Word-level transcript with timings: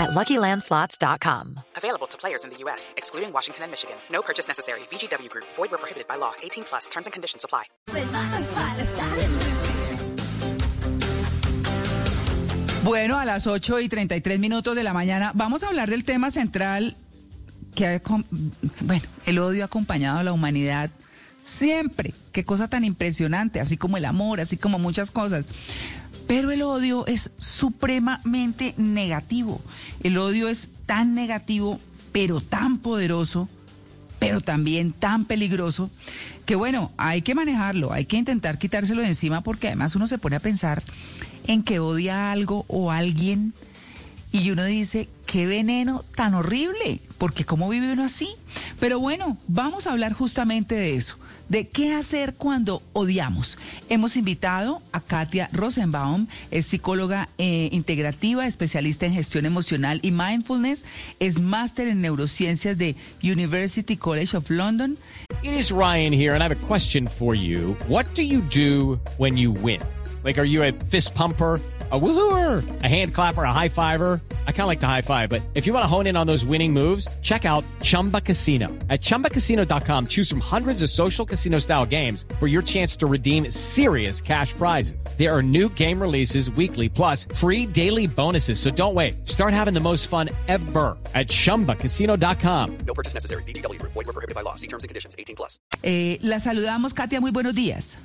at 0.00 0.10
LuckyLandSlots.com. 0.10 1.60
Available 1.76 2.06
to 2.08 2.18
players 2.18 2.44
in 2.44 2.50
the 2.50 2.56
U.S., 2.64 2.94
excluding 2.96 3.32
Washington 3.32 3.64
and 3.64 3.70
Michigan. 3.70 3.96
No 4.10 4.22
purchase 4.22 4.48
necessary. 4.48 4.80
VGW 4.90 5.28
Group. 5.28 5.46
Void 5.56 5.70
where 5.70 5.78
prohibited 5.78 6.08
by 6.08 6.16
law. 6.16 6.32
18 6.42 6.64
plus. 6.64 6.88
Terms 6.88 7.06
and 7.06 7.12
conditions 7.12 7.44
apply. 7.44 7.64
Bueno, 12.82 13.18
a 13.18 13.24
las 13.26 13.46
8 13.46 13.80
y 13.80 13.88
33 13.88 14.38
minutos 14.38 14.74
de 14.74 14.82
la 14.82 14.94
mañana 14.94 15.32
vamos 15.34 15.62
a 15.62 15.68
hablar 15.68 15.90
del 15.90 16.04
tema 16.04 16.30
central 16.30 16.96
que 17.74 17.86
ha, 17.86 18.02
bueno, 18.80 19.02
el 19.26 19.38
odio 19.38 19.62
ha 19.62 19.66
acompañado 19.66 20.18
a 20.18 20.24
la 20.24 20.32
humanidad 20.32 20.90
siempre. 21.44 22.14
Qué 22.32 22.44
cosa 22.44 22.68
tan 22.68 22.84
impresionante, 22.84 23.60
así 23.60 23.76
como 23.76 23.96
el 23.96 24.04
amor, 24.04 24.40
así 24.40 24.56
como 24.56 24.78
muchas 24.78 25.10
cosas. 25.10 25.44
Pero 26.30 26.52
el 26.52 26.62
odio 26.62 27.08
es 27.08 27.32
supremamente 27.38 28.72
negativo. 28.76 29.60
El 30.04 30.16
odio 30.16 30.48
es 30.48 30.68
tan 30.86 31.12
negativo, 31.12 31.80
pero 32.12 32.40
tan 32.40 32.78
poderoso, 32.78 33.48
pero 34.20 34.40
también 34.40 34.92
tan 34.92 35.24
peligroso, 35.24 35.90
que 36.46 36.54
bueno, 36.54 36.92
hay 36.98 37.22
que 37.22 37.34
manejarlo, 37.34 37.92
hay 37.92 38.04
que 38.04 38.16
intentar 38.16 38.60
quitárselo 38.60 39.02
de 39.02 39.08
encima 39.08 39.40
porque 39.40 39.66
además 39.66 39.96
uno 39.96 40.06
se 40.06 40.18
pone 40.18 40.36
a 40.36 40.40
pensar 40.40 40.84
en 41.48 41.64
que 41.64 41.80
odia 41.80 42.30
algo 42.30 42.64
o 42.68 42.92
alguien 42.92 43.52
y 44.30 44.52
uno 44.52 44.62
dice, 44.64 45.08
qué 45.26 45.46
veneno 45.46 46.04
tan 46.14 46.34
horrible, 46.34 47.00
porque 47.18 47.44
cómo 47.44 47.68
vive 47.68 47.92
uno 47.92 48.04
así. 48.04 48.28
Pero 48.78 49.00
bueno, 49.00 49.36
vamos 49.48 49.88
a 49.88 49.90
hablar 49.90 50.12
justamente 50.12 50.76
de 50.76 50.94
eso, 50.94 51.16
de 51.50 51.68
qué 51.68 51.92
hacer 51.92 52.34
cuando 52.34 52.80
odiamos. 52.94 53.58
Hemos 53.90 54.16
invitado 54.16 54.80
a 54.92 55.00
Katia 55.00 55.50
Rosenbaum, 55.52 56.28
es 56.50 56.64
psicóloga 56.66 57.28
eh, 57.36 57.68
integrativa, 57.72 58.46
especialista 58.46 59.04
en 59.04 59.12
gestión 59.12 59.44
emocional 59.44 60.00
y 60.02 60.12
mindfulness, 60.12 60.84
es 61.18 61.40
máster 61.40 61.88
en 61.88 62.00
neurociencias 62.00 62.78
de 62.78 62.96
University 63.22 63.96
College 63.96 64.36
of 64.36 64.48
London. 64.48 64.96
It 65.42 65.52
is 65.52 65.70
Ryan 65.70 66.12
here, 66.12 66.34
and 66.34 66.42
I 66.42 66.48
have 66.48 66.52
a 66.52 66.66
question 66.66 67.06
for 67.06 67.34
you. 67.34 67.76
What 67.88 68.06
do 68.14 68.22
you 68.22 68.40
do 68.40 69.00
when 69.18 69.36
you 69.36 69.50
win? 69.50 69.80
Like, 70.22 70.38
are 70.38 70.46
you 70.46 70.62
a 70.62 70.72
fist 70.72 71.14
pumper? 71.14 71.60
A 71.92 71.98
woohooer, 71.98 72.62
a 72.84 72.86
hand 72.86 73.12
clapper, 73.12 73.42
a 73.42 73.52
high 73.52 73.68
fiver. 73.68 74.20
I 74.50 74.52
kind 74.52 74.62
of 74.62 74.66
like 74.66 74.80
the 74.80 74.88
high 74.88 75.00
five, 75.00 75.28
but 75.28 75.42
if 75.54 75.64
you 75.64 75.72
want 75.72 75.84
to 75.84 75.86
hone 75.86 76.08
in 76.08 76.16
on 76.16 76.26
those 76.26 76.44
winning 76.44 76.72
moves, 76.72 77.06
check 77.22 77.44
out 77.44 77.64
Chumba 77.82 78.20
Casino. 78.20 78.66
At 78.88 79.00
chumbacasino.com, 79.00 80.08
choose 80.08 80.28
from 80.28 80.40
hundreds 80.40 80.82
of 80.82 80.90
social 80.90 81.24
casino 81.24 81.60
style 81.60 81.86
games 81.86 82.26
for 82.40 82.48
your 82.48 82.60
chance 82.60 82.96
to 82.96 83.06
redeem 83.06 83.50
serious 83.50 84.20
cash 84.20 84.52
prizes. 84.54 85.04
There 85.18 85.34
are 85.34 85.42
new 85.42 85.68
game 85.70 86.00
releases 86.00 86.50
weekly, 86.50 86.88
plus 86.88 87.26
free 87.32 87.64
daily 87.64 88.08
bonuses. 88.08 88.58
So 88.58 88.70
don't 88.70 88.94
wait. 88.94 89.28
Start 89.28 89.54
having 89.54 89.72
the 89.72 89.80
most 89.80 90.08
fun 90.08 90.28
ever 90.48 90.98
at 91.14 91.28
chumbacasino.com. 91.28 92.78
No 92.84 92.94
purchase 92.94 93.14
necessary. 93.14 93.44
VGW 93.44 93.78
Group. 93.78 93.92
Void 93.92 94.06
were 94.06 94.12
prohibited 94.12 94.34
by 94.34 94.42
law. 94.42 94.56
See 94.56 94.66
terms 94.66 94.82
and 94.82 94.88
conditions. 94.88 95.14
18 95.16 95.36
plus. 95.36 95.60
Eh, 95.84 96.18
la 96.22 96.40
saludamos, 96.40 96.92
Katia, 96.92 97.20
muy 97.20 97.30
buenos 97.30 97.54
días. 97.54 97.96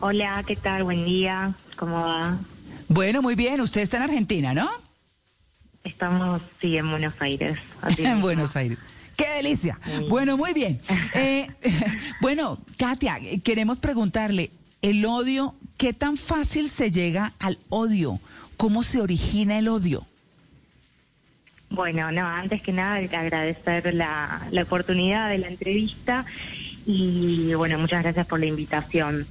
Hola, 0.00 0.42
¿qué 0.46 0.56
tal? 0.56 0.84
Buen 0.84 1.04
día. 1.04 1.54
¿Cómo 1.76 2.00
va? 2.00 2.38
Bueno, 2.88 3.20
muy 3.20 3.34
bien, 3.34 3.60
usted 3.60 3.82
está 3.82 3.98
en 3.98 4.04
Argentina, 4.04 4.54
¿no? 4.54 4.87
Estamos, 5.84 6.42
sí, 6.60 6.76
en 6.76 6.90
Buenos 6.90 7.14
Aires. 7.20 7.58
En. 7.98 8.20
Buenos 8.20 8.54
Aires. 8.56 8.78
¡Qué 9.16 9.28
delicia! 9.42 9.80
Bueno, 10.08 10.36
muy 10.36 10.52
bien. 10.52 10.80
Eh, 11.14 11.48
bueno, 12.20 12.58
Katia, 12.76 13.18
queremos 13.42 13.78
preguntarle, 13.78 14.50
el 14.80 15.04
odio, 15.04 15.56
¿qué 15.76 15.92
tan 15.92 16.16
fácil 16.16 16.68
se 16.68 16.92
llega 16.92 17.32
al 17.40 17.58
odio? 17.68 18.20
¿Cómo 18.56 18.84
se 18.84 19.00
origina 19.00 19.58
el 19.58 19.66
odio? 19.66 20.06
Bueno, 21.70 22.12
no, 22.12 22.26
antes 22.26 22.62
que 22.62 22.72
nada 22.72 22.94
agradecer 22.94 23.92
la, 23.92 24.46
la 24.52 24.62
oportunidad 24.62 25.28
de 25.30 25.38
la 25.38 25.48
entrevista 25.48 26.24
y 26.86 27.52
bueno, 27.54 27.78
muchas 27.78 28.02
gracias 28.02 28.26
por 28.26 28.40
la 28.40 28.46
invitación. 28.46 29.26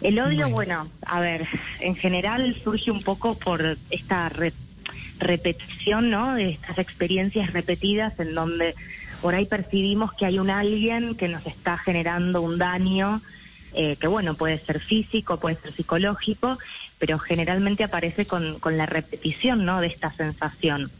El 0.00 0.20
odio, 0.20 0.48
Bueno. 0.48 0.84
bueno, 0.84 0.90
a 1.04 1.18
ver, 1.18 1.44
en 1.80 1.96
general 1.96 2.54
surge 2.62 2.92
un 2.92 3.02
poco 3.02 3.36
por 3.36 3.76
esta 3.90 4.28
repetición, 5.20 6.10
¿no? 6.10 6.34
De 6.34 6.50
estas 6.50 6.78
experiencias 6.78 7.52
repetidas 7.52 8.18
en 8.18 8.34
donde 8.34 8.74
por 9.20 9.34
ahí 9.34 9.46
percibimos 9.46 10.12
que 10.14 10.26
hay 10.26 10.38
un 10.38 10.50
alguien 10.50 11.14
que 11.14 11.28
nos 11.28 11.46
está 11.46 11.76
generando 11.76 12.40
un 12.42 12.58
daño, 12.58 13.20
eh, 13.74 13.96
que 14.00 14.06
bueno, 14.06 14.34
puede 14.34 14.58
ser 14.58 14.80
físico, 14.80 15.38
puede 15.38 15.56
ser 15.56 15.72
psicológico, 15.72 16.58
pero 16.98 17.18
generalmente 17.18 17.84
aparece 17.84 18.26
con, 18.26 18.58
con 18.58 18.76
la 18.76 18.86
repetición, 18.86 19.64
¿no? 19.64 19.80
De 19.80 19.86
esta 19.86 20.10
sensación. 20.12 20.90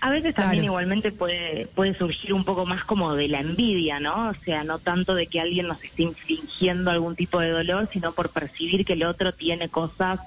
A 0.00 0.10
veces 0.10 0.34
también 0.34 0.64
igualmente 0.64 1.10
puede, 1.10 1.66
puede 1.74 1.94
surgir 1.94 2.32
un 2.32 2.44
poco 2.44 2.66
más 2.66 2.84
como 2.84 3.14
de 3.14 3.28
la 3.28 3.40
envidia, 3.40 3.98
¿no? 3.98 4.28
O 4.28 4.34
sea, 4.34 4.62
no 4.62 4.78
tanto 4.78 5.14
de 5.14 5.26
que 5.26 5.40
alguien 5.40 5.66
nos 5.66 5.82
esté 5.82 6.02
infligiendo 6.02 6.90
algún 6.90 7.16
tipo 7.16 7.40
de 7.40 7.50
dolor, 7.50 7.88
sino 7.92 8.12
por 8.12 8.30
percibir 8.30 8.84
que 8.84 8.92
el 8.92 9.04
otro 9.04 9.32
tiene 9.32 9.68
cosas 9.68 10.20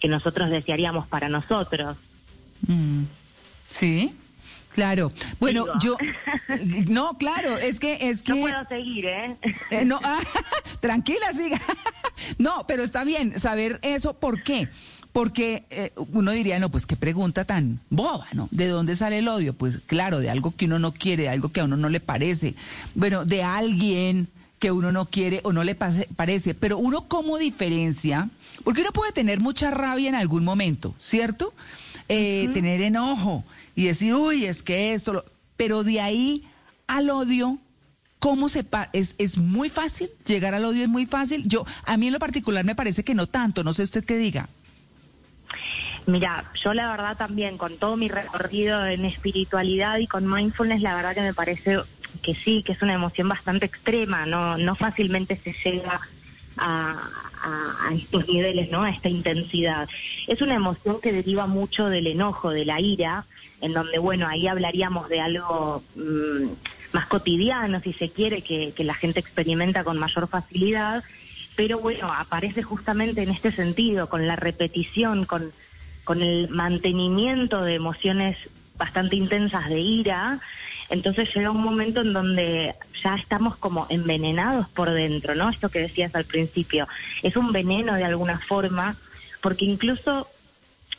que 0.00 0.08
nosotros 0.08 0.50
desearíamos 0.50 1.08
para 1.08 1.28
nosotros. 1.28 1.96
Mm, 2.66 3.04
Sí, 3.70 4.12
claro. 4.74 5.12
Bueno, 5.40 5.66
yo... 5.80 5.96
No, 6.88 7.18
claro, 7.18 7.58
es 7.58 7.78
que... 7.80 8.08
Es 8.08 8.22
que 8.22 8.32
No 8.34 8.40
puedo 8.40 8.68
seguir, 8.68 9.04
¿eh? 9.06 9.36
Eh, 9.70 9.84
no, 9.84 10.00
ah, 10.02 10.20
tranquila, 10.80 11.32
siga. 11.32 11.60
No, 12.38 12.66
pero 12.66 12.82
está 12.82 13.04
bien 13.04 13.38
saber 13.38 13.78
eso. 13.82 14.12
¿Por 14.14 14.42
qué? 14.42 14.68
Porque 15.12 15.64
eh, 15.70 15.92
uno 16.12 16.32
diría, 16.32 16.58
no, 16.58 16.68
pues 16.70 16.84
qué 16.84 16.96
pregunta 16.96 17.44
tan 17.44 17.80
boba, 17.90 18.26
¿no? 18.32 18.48
¿De 18.50 18.66
dónde 18.66 18.96
sale 18.96 19.18
el 19.18 19.28
odio? 19.28 19.54
Pues 19.54 19.78
claro, 19.86 20.18
de 20.18 20.28
algo 20.30 20.54
que 20.54 20.66
uno 20.66 20.78
no 20.78 20.92
quiere, 20.92 21.24
de 21.24 21.28
algo 21.30 21.50
que 21.50 21.60
a 21.60 21.64
uno 21.64 21.76
no 21.76 21.88
le 21.88 22.00
parece. 22.00 22.54
Bueno, 22.94 23.24
de 23.24 23.42
alguien 23.42 24.28
que 24.58 24.72
uno 24.72 24.90
no 24.92 25.06
quiere 25.06 25.40
o 25.44 25.52
no 25.52 25.64
le 25.64 25.74
pase- 25.76 26.08
parece. 26.16 26.54
Pero 26.54 26.76
uno 26.78 27.06
cómo 27.08 27.38
diferencia, 27.38 28.28
porque 28.64 28.82
uno 28.82 28.92
puede 28.92 29.12
tener 29.12 29.40
mucha 29.40 29.70
rabia 29.70 30.08
en 30.08 30.14
algún 30.16 30.44
momento, 30.44 30.94
¿cierto? 30.98 31.54
Eh, 32.08 32.48
Tener 32.54 32.80
enojo 32.80 33.44
y 33.74 33.84
decir, 33.84 34.14
uy, 34.14 34.46
es 34.46 34.62
que 34.62 34.94
esto, 34.94 35.12
lo-". 35.12 35.24
pero 35.56 35.84
de 35.84 36.00
ahí 36.00 36.48
al 36.86 37.10
odio, 37.10 37.58
¿Cómo 38.18 38.48
se 38.48 38.64
pa 38.64 38.90
es, 38.92 39.14
es 39.18 39.38
muy 39.38 39.70
fácil? 39.70 40.10
Llegar 40.26 40.54
al 40.54 40.64
odio 40.64 40.82
es 40.82 40.88
muy 40.88 41.06
fácil. 41.06 41.44
Yo, 41.46 41.64
a 41.84 41.96
mí 41.96 42.08
en 42.08 42.12
lo 42.12 42.18
particular 42.18 42.64
me 42.64 42.74
parece 42.74 43.04
que 43.04 43.14
no 43.14 43.26
tanto, 43.26 43.62
no 43.62 43.72
sé 43.72 43.84
usted 43.84 44.04
qué 44.04 44.16
diga. 44.16 44.48
Mira, 46.06 46.50
yo 46.64 46.72
la 46.74 46.88
verdad 46.90 47.16
también, 47.16 47.58
con 47.58 47.78
todo 47.78 47.96
mi 47.96 48.08
recorrido 48.08 48.84
en 48.86 49.04
espiritualidad 49.04 49.98
y 49.98 50.06
con 50.06 50.28
mindfulness, 50.28 50.80
la 50.80 50.94
verdad 50.96 51.14
que 51.14 51.20
me 51.20 51.34
parece 51.34 51.78
que 52.22 52.34
sí, 52.34 52.62
que 52.64 52.72
es 52.72 52.82
una 52.82 52.94
emoción 52.94 53.28
bastante 53.28 53.66
extrema, 53.66 54.24
no, 54.26 54.56
no 54.56 54.74
fácilmente 54.74 55.40
se 55.44 55.54
llega 55.62 56.00
a, 56.56 57.27
a- 57.42 57.88
a 57.88 57.94
estos 57.94 58.26
niveles, 58.28 58.70
¿no? 58.70 58.82
A 58.82 58.90
esta 58.90 59.08
intensidad. 59.08 59.88
Es 60.26 60.40
una 60.42 60.54
emoción 60.54 61.00
que 61.00 61.12
deriva 61.12 61.46
mucho 61.46 61.88
del 61.88 62.06
enojo, 62.06 62.50
de 62.50 62.64
la 62.64 62.80
ira, 62.80 63.26
en 63.60 63.72
donde, 63.72 63.98
bueno, 63.98 64.26
ahí 64.28 64.46
hablaríamos 64.46 65.08
de 65.08 65.20
algo 65.20 65.82
mm, 65.94 66.50
más 66.92 67.06
cotidiano, 67.06 67.80
si 67.80 67.92
se 67.94 68.10
quiere, 68.10 68.42
que, 68.42 68.72
que 68.74 68.84
la 68.84 68.94
gente 68.94 69.20
experimenta 69.20 69.84
con 69.84 69.98
mayor 69.98 70.28
facilidad, 70.28 71.02
pero 71.56 71.80
bueno, 71.80 72.12
aparece 72.12 72.62
justamente 72.62 73.22
en 73.22 73.30
este 73.30 73.52
sentido, 73.52 74.08
con 74.08 74.26
la 74.26 74.36
repetición, 74.36 75.24
con, 75.26 75.52
con 76.04 76.22
el 76.22 76.48
mantenimiento 76.48 77.62
de 77.62 77.74
emociones 77.74 78.36
bastante 78.78 79.16
intensas 79.16 79.68
de 79.68 79.80
ira, 79.80 80.40
entonces 80.88 81.28
llega 81.34 81.50
un 81.50 81.62
momento 81.62 82.00
en 82.00 82.12
donde 82.12 82.74
ya 83.02 83.16
estamos 83.16 83.56
como 83.56 83.86
envenenados 83.90 84.68
por 84.70 84.90
dentro, 84.90 85.34
¿no? 85.34 85.50
Esto 85.50 85.68
que 85.68 85.80
decías 85.80 86.14
al 86.14 86.24
principio, 86.24 86.86
es 87.22 87.36
un 87.36 87.52
veneno 87.52 87.94
de 87.94 88.04
alguna 88.04 88.38
forma, 88.38 88.96
porque 89.42 89.64
incluso 89.64 90.28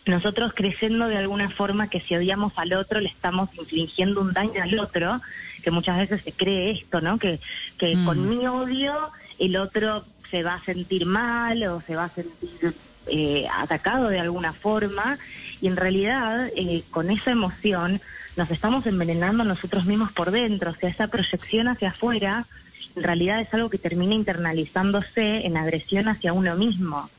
nosotros 0.06 0.54
creyendo 0.56 1.08
de 1.08 1.18
alguna 1.18 1.50
forma 1.52 1.90
que 1.90 2.00
si 2.02 2.16
odiamos 2.16 2.54
al 2.58 2.74
otro 2.74 3.00
le 3.00 3.10
estamos 3.10 3.50
infligiendo 3.58 4.22
un 4.22 4.34
daño 4.34 4.62
al 4.62 4.80
otro, 4.80 5.22
que 5.62 5.72
muchas 5.72 5.98
veces 5.98 6.22
se 6.24 6.34
cree 6.34 6.72
esto, 6.72 7.02
¿no? 7.02 7.18
Que, 7.18 7.40
que 7.78 7.96
Mm. 7.96 8.06
con 8.06 8.30
mi 8.30 8.48
odio 8.48 9.12
el 9.40 9.56
otro 9.58 10.06
se 10.30 10.44
va 10.44 10.56
a 10.56 10.66
sentir 10.66 11.06
mal 11.06 11.62
o 11.64 11.82
se 11.82 11.96
va 11.96 12.06
a 12.06 12.14
sentir 12.14 12.76
eh, 13.08 13.48
atacado 13.52 14.10
de 14.10 14.20
alguna 14.20 14.54
forma 14.54 15.18
y 15.62 15.68
en 15.68 15.78
realidad 15.78 16.50
eh, 16.56 16.84
con 16.90 17.12
esa 17.12 17.32
emoción 17.32 18.02
nos 18.36 18.50
estamos 18.52 18.86
envenenando 18.86 19.44
nosotros 19.44 19.86
mismos 19.86 20.12
por 20.12 20.32
dentro, 20.32 20.72
o 20.72 20.76
sea, 20.76 20.90
esa 20.90 21.08
proyección 21.08 21.68
hacia 21.68 21.90
afuera 21.90 22.48
en 22.96 23.04
realidad 23.04 23.42
es 23.42 23.54
algo 23.54 23.70
que 23.70 23.78
termina 23.78 24.16
internalizándose 24.16 25.46
en 25.46 25.58
agresión 25.58 26.08
hacia 26.08 26.34
uno 26.34 26.56
mismo. 26.56 27.10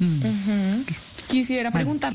Ujú. 0.00 0.84
Quisiera 1.26 1.70
preguntar, 1.70 2.14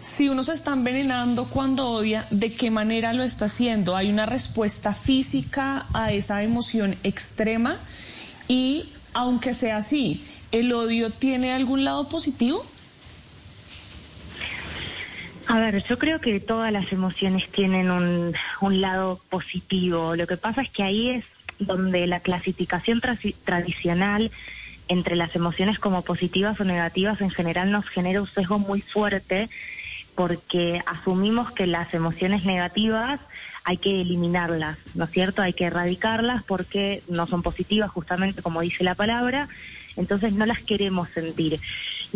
si 0.00 0.28
uno 0.28 0.42
se 0.42 0.52
está 0.52 0.72
envenenando 0.72 1.46
cuando 1.46 1.88
odia, 1.88 2.26
¿de 2.30 2.50
qué 2.50 2.70
manera 2.70 3.12
lo 3.12 3.22
está 3.22 3.46
haciendo? 3.46 3.96
¿Hay 3.96 4.10
una 4.10 4.26
respuesta 4.26 4.92
física 4.92 5.86
a 5.92 6.12
esa 6.12 6.42
emoción 6.42 6.96
extrema? 7.02 7.76
Y 8.48 8.88
aunque 9.12 9.54
sea 9.54 9.76
así, 9.76 10.24
¿el 10.52 10.72
odio 10.72 11.10
tiene 11.10 11.52
algún 11.52 11.84
lado 11.84 12.08
positivo? 12.08 12.64
A 15.48 15.60
ver, 15.60 15.82
yo 15.84 15.98
creo 15.98 16.20
que 16.20 16.40
todas 16.40 16.72
las 16.72 16.92
emociones 16.92 17.48
tienen 17.50 17.90
un, 17.90 18.34
un 18.60 18.80
lado 18.80 19.20
positivo. 19.28 20.16
Lo 20.16 20.26
que 20.26 20.36
pasa 20.36 20.62
es 20.62 20.70
que 20.70 20.82
ahí 20.82 21.10
es 21.10 21.24
donde 21.58 22.06
la 22.06 22.20
clasificación 22.20 23.00
tradicional 23.44 24.30
entre 24.88 25.16
las 25.16 25.34
emociones 25.34 25.78
como 25.78 26.02
positivas 26.02 26.60
o 26.60 26.64
negativas 26.64 27.20
en 27.20 27.30
general 27.30 27.70
nos 27.70 27.88
genera 27.88 28.20
un 28.20 28.26
sesgo 28.26 28.58
muy 28.58 28.80
fuerte 28.80 29.48
porque 30.16 30.80
asumimos 30.86 31.52
que 31.52 31.66
las 31.66 31.92
emociones 31.92 32.44
negativas 32.44 33.20
hay 33.64 33.76
que 33.76 34.00
eliminarlas, 34.00 34.78
¿no 34.94 35.04
es 35.04 35.10
cierto? 35.10 35.42
Hay 35.42 35.52
que 35.52 35.64
erradicarlas 35.64 36.42
porque 36.44 37.02
no 37.08 37.26
son 37.26 37.42
positivas, 37.42 37.90
justamente 37.90 38.40
como 38.42 38.62
dice 38.62 38.82
la 38.82 38.94
palabra, 38.94 39.48
entonces 39.96 40.32
no 40.32 40.46
las 40.46 40.62
queremos 40.62 41.08
sentir. 41.10 41.60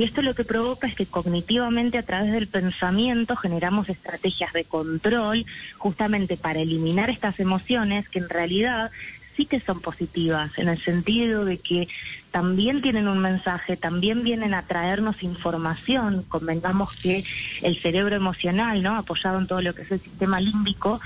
Y 0.01 0.05
esto 0.05 0.23
lo 0.23 0.35
que 0.35 0.45
provoca 0.45 0.87
es 0.87 0.95
que 0.95 1.05
cognitivamente 1.05 1.99
a 1.99 2.03
través 2.03 2.33
del 2.33 2.49
pensamiento 2.49 3.37
generamos 3.37 3.91
estrategias 3.91 4.51
de 4.55 4.65
control 4.65 5.45
justamente 5.77 6.39
para 6.39 6.61
eliminar 6.61 7.11
estas 7.11 7.39
emociones 7.39 8.09
que 8.09 8.19
en 8.19 8.31
realidad 8.31 8.91
sí 9.37 9.45
que 9.45 9.61
son 9.61 9.83
positivas, 9.83 10.59
en 10.59 10.71
el 10.71 10.83
sentido 10.83 11.45
de 11.45 11.59
que 11.59 11.87
también 12.31 12.81
tienen 12.81 13.09
un 13.09 13.19
mensaje, 13.19 13.77
también 13.77 14.23
vienen 14.23 14.55
a 14.55 14.63
traernos 14.63 15.23
información. 15.23 16.25
Convengamos 16.31 16.97
que 16.97 17.23
el 17.61 17.79
cerebro 17.79 18.17
emocional, 18.17 18.83
¿no? 18.83 18.97
apoyado 18.97 19.39
en 19.39 19.47
todo 19.47 19.61
lo 19.61 19.75
que 19.75 19.83
es 19.83 19.91
el 19.91 20.01
sistema 20.01 20.41
límbico, 20.41 20.99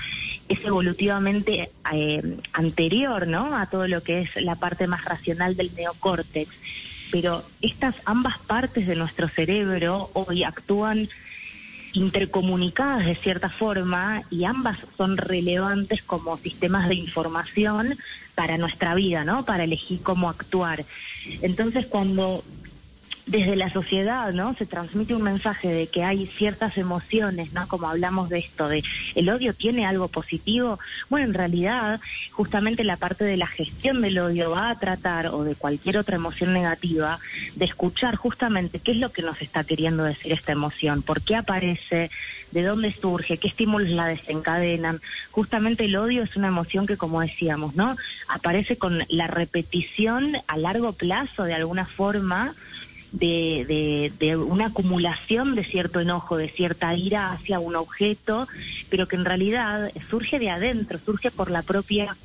es 0.47 0.63
evolutivamente 0.63 1.69
eh, 1.91 2.37
anterior 2.53 3.27
¿no? 3.27 3.57
a 3.57 3.65
todo 3.65 3.89
lo 3.89 4.01
que 4.03 4.21
es 4.21 4.37
la 4.37 4.55
parte 4.55 4.87
más 4.87 5.03
racional 5.03 5.57
del 5.57 5.75
neocórtex. 5.75 6.49
Pero 7.15 7.49
estas 7.61 7.95
ambas 8.03 8.33
partes 8.45 8.85
de 8.85 8.93
nuestro 8.93 9.29
cerebro 9.29 10.11
hoy 10.15 10.43
actúan 10.43 11.07
intercomunicadas 11.93 13.05
de 13.05 13.15
cierta 13.15 13.49
forma 13.51 14.21
y 14.29 14.43
ambas 14.43 14.77
son 14.97 15.15
relevantes 15.15 16.03
como 16.03 16.37
sistemas 16.39 16.89
de 16.89 16.95
información 16.95 17.97
para 18.35 18.57
nuestra 18.57 18.95
vida, 18.95 19.23
¿no? 19.23 19.45
Para 19.45 19.63
elegir 19.63 20.01
cómo 20.01 20.29
actuar. 20.29 20.85
Entonces, 21.41 21.85
cuando 21.85 22.43
desde 23.25 23.55
la 23.55 23.71
sociedad, 23.71 24.31
¿no? 24.33 24.53
Se 24.53 24.65
transmite 24.65 25.15
un 25.15 25.23
mensaje 25.23 25.67
de 25.67 25.87
que 25.87 26.03
hay 26.03 26.27
ciertas 26.27 26.77
emociones, 26.77 27.53
¿no? 27.53 27.67
Como 27.67 27.89
hablamos 27.89 28.29
de 28.29 28.39
esto, 28.39 28.69
de 28.69 28.83
el 29.15 29.29
odio 29.29 29.53
tiene 29.53 29.85
algo 29.85 30.07
positivo. 30.07 30.79
Bueno, 31.09 31.25
en 31.27 31.33
realidad, 31.33 31.99
justamente 32.31 32.83
la 32.83 32.97
parte 32.97 33.23
de 33.23 33.37
la 33.37 33.47
gestión 33.47 34.01
del 34.01 34.19
odio 34.19 34.51
va 34.51 34.69
a 34.69 34.79
tratar, 34.79 35.27
o 35.27 35.43
de 35.43 35.55
cualquier 35.55 35.97
otra 35.97 36.17
emoción 36.17 36.53
negativa, 36.53 37.19
de 37.55 37.65
escuchar 37.65 38.15
justamente 38.15 38.79
qué 38.79 38.91
es 38.91 38.97
lo 38.97 39.11
que 39.11 39.23
nos 39.23 39.41
está 39.41 39.63
queriendo 39.63 40.03
decir 40.03 40.31
esta 40.31 40.51
emoción, 40.51 41.01
por 41.01 41.21
qué 41.21 41.35
aparece, 41.35 42.11
de 42.51 42.63
dónde 42.63 42.93
surge, 42.93 43.37
qué 43.37 43.47
estímulos 43.47 43.89
la 43.89 44.07
desencadenan. 44.07 45.01
Justamente 45.31 45.85
el 45.85 45.95
odio 45.95 46.23
es 46.23 46.35
una 46.35 46.47
emoción 46.47 46.85
que, 46.85 46.95
como 46.95 47.21
decíamos, 47.21 47.75
¿no? 47.75 47.95
Aparece 48.27 48.77
con 48.77 49.03
la 49.09 49.27
repetición 49.27 50.37
a 50.47 50.57
largo 50.57 50.93
plazo, 50.93 51.43
de 51.43 51.53
alguna 51.53 51.85
forma, 51.85 52.53
de, 53.19 53.65
de, 53.67 54.13
de, 54.19 54.35
una 54.37 54.67
acumulación 54.67 55.55
de 55.55 55.63
cierto 55.63 55.99
enojo, 55.99 56.37
de 56.37 56.49
cierta 56.49 56.93
ira 56.95 57.31
hacia 57.31 57.59
un 57.59 57.75
objeto, 57.75 58.47
pero 58.89 59.07
que 59.07 59.15
en 59.15 59.25
realidad 59.25 59.91
surge 60.09 60.39
de 60.39 60.49
adentro, 60.49 60.99
surge 61.05 61.31
por 61.31 61.49
la 61.49 61.63
propia 61.63 62.17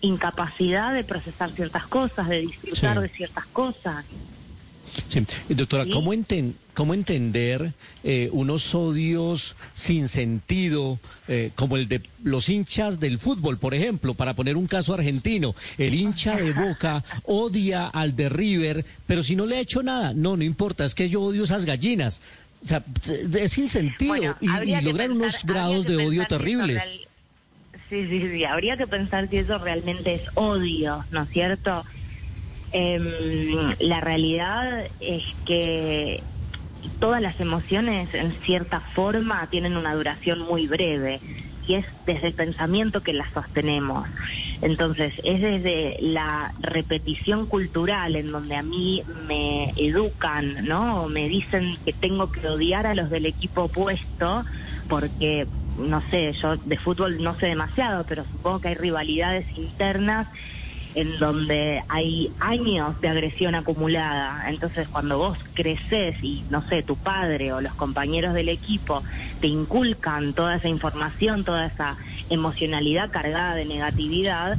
incapacidad 0.00 0.92
de 0.92 1.04
procesar 1.04 1.52
ciertas 1.52 1.86
cosas, 1.86 2.28
de 2.28 2.40
disfrutar 2.40 2.96
Sí. 2.96 3.02
de 3.02 3.08
ciertas 3.08 3.46
cosas. 3.46 4.06
Sí. 5.08 5.24
Y, 5.48 5.54
Doctora. 5.54 5.84
¿cómo, 5.92 6.12
enten- 6.14 6.54
cómo 6.74 6.94
entender 6.94 7.72
eh, 8.02 8.28
unos 8.32 8.74
odios 8.74 9.56
sin 9.74 10.08
sentido, 10.08 10.98
eh, 11.28 11.50
como 11.54 11.76
el 11.76 11.88
de 11.88 12.00
los 12.22 12.48
hinchas 12.48 13.00
del 13.00 13.18
fútbol, 13.18 13.58
por 13.58 13.74
ejemplo, 13.74 14.14
para 14.14 14.34
poner 14.34 14.56
un 14.56 14.66
caso 14.66 14.94
argentino? 14.94 15.54
El 15.78 15.94
hincha 15.94 16.36
de 16.36 16.52
Boca 16.52 17.04
odia 17.24 17.86
al 17.88 18.16
de 18.16 18.28
River, 18.28 18.84
pero 19.06 19.22
si 19.22 19.36
no 19.36 19.46
le 19.46 19.56
ha 19.56 19.60
hecho 19.60 19.82
nada, 19.82 20.12
no, 20.14 20.36
no 20.36 20.44
importa, 20.44 20.84
es 20.84 20.94
que 20.94 21.08
yo 21.08 21.22
odio 21.22 21.44
esas 21.44 21.64
gallinas. 21.64 22.20
O 22.64 22.66
sea, 22.66 22.82
es 23.38 23.52
sin 23.52 23.68
sentido 23.68 24.14
Bueno, 24.14 24.36
y, 24.40 24.80
logran 24.82 25.10
unos 25.12 25.44
grados 25.44 25.84
de 25.84 25.96
odio 25.96 26.24
terribles. 26.26 26.82
real- 26.82 27.08
Sí, 27.90 28.06
sí, 28.08 28.28
sí, 28.30 28.44
habría 28.44 28.76
que 28.76 28.86
pensar 28.86 29.28
si 29.28 29.36
eso 29.36 29.58
realmente 29.58 30.14
es 30.14 30.22
odio, 30.34 31.04
¿no 31.10 31.22
es 31.24 31.28
cierto? 31.30 31.84
Em, 32.76 33.76
la 33.78 34.00
realidad 34.00 34.88
es 34.98 35.22
que 35.44 36.24
todas 36.98 37.22
las 37.22 37.38
emociones 37.38 38.12
en 38.14 38.34
cierta 38.44 38.80
forma 38.80 39.46
tienen 39.46 39.76
una 39.76 39.94
duración 39.94 40.40
muy 40.40 40.66
breve 40.66 41.22
y 41.68 41.76
es 41.76 41.86
desde 42.04 42.26
el 42.26 42.34
pensamiento 42.34 43.00
que 43.00 43.12
las 43.12 43.30
sostenemos. 43.32 44.08
Entonces, 44.60 45.14
es 45.22 45.40
desde 45.40 45.96
la 46.00 46.52
repetición 46.58 47.46
cultural 47.46 48.16
en 48.16 48.32
donde 48.32 48.56
a 48.56 48.64
mí 48.64 49.04
me 49.06 49.72
educan, 49.76 50.64
¿no? 50.64 51.04
O 51.04 51.08
me 51.08 51.28
dicen 51.28 51.78
que 51.84 51.92
tengo 51.92 52.32
que 52.32 52.48
odiar 52.48 52.88
a 52.88 52.96
los 52.96 53.08
del 53.08 53.26
equipo 53.26 53.62
opuesto 53.62 54.44
porque 54.88 55.46
no 55.76 56.02
sé, 56.10 56.32
yo 56.42 56.56
de 56.56 56.76
fútbol 56.78 57.22
no 57.22 57.36
sé 57.38 57.46
demasiado, 57.46 58.04
pero 58.04 58.24
supongo 58.32 58.60
que 58.60 58.68
hay 58.68 58.74
rivalidades 58.74 59.46
internas 59.56 60.28
en 60.94 61.18
donde 61.18 61.82
hay 61.88 62.30
años 62.38 62.98
de 63.00 63.08
agresión 63.08 63.54
acumulada. 63.56 64.48
Entonces, 64.48 64.88
cuando 64.88 65.18
vos 65.18 65.38
creces 65.52 66.16
y, 66.22 66.46
no 66.48 66.62
sé, 66.62 66.82
tu 66.84 66.96
padre 66.96 67.52
o 67.52 67.60
los 67.60 67.74
compañeros 67.74 68.32
del 68.34 68.48
equipo 68.48 69.02
te 69.40 69.48
inculcan 69.48 70.34
toda 70.34 70.56
esa 70.56 70.68
información, 70.68 71.44
toda 71.44 71.66
esa 71.66 71.96
emocionalidad 72.28 73.10
cargada 73.10 73.54
de 73.56 73.64
negatividad, 73.64 74.58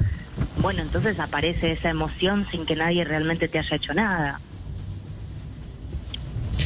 bueno, 0.57 0.81
entonces 0.81 1.19
aparece 1.19 1.71
esa 1.71 1.89
emoción 1.89 2.45
sin 2.51 2.65
que 2.65 2.75
nadie 2.75 3.03
realmente 3.05 3.47
te 3.47 3.59
haya 3.59 3.77
hecho 3.77 3.93
nada. 3.93 4.41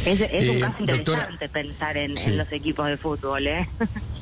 Es, 0.06 0.22
es 0.22 0.50
un 0.50 0.58
Eh, 0.58 0.60
caso 0.62 0.78
doctora. 0.80 1.30
interesante 1.30 1.50
pensar 1.50 1.98
en, 1.98 2.18
Sí. 2.18 2.30
en 2.32 2.38
los 2.38 2.52
equipos 2.52 2.88
de 2.88 2.98
fútbol, 2.98 3.48
¿eh? 3.48 3.68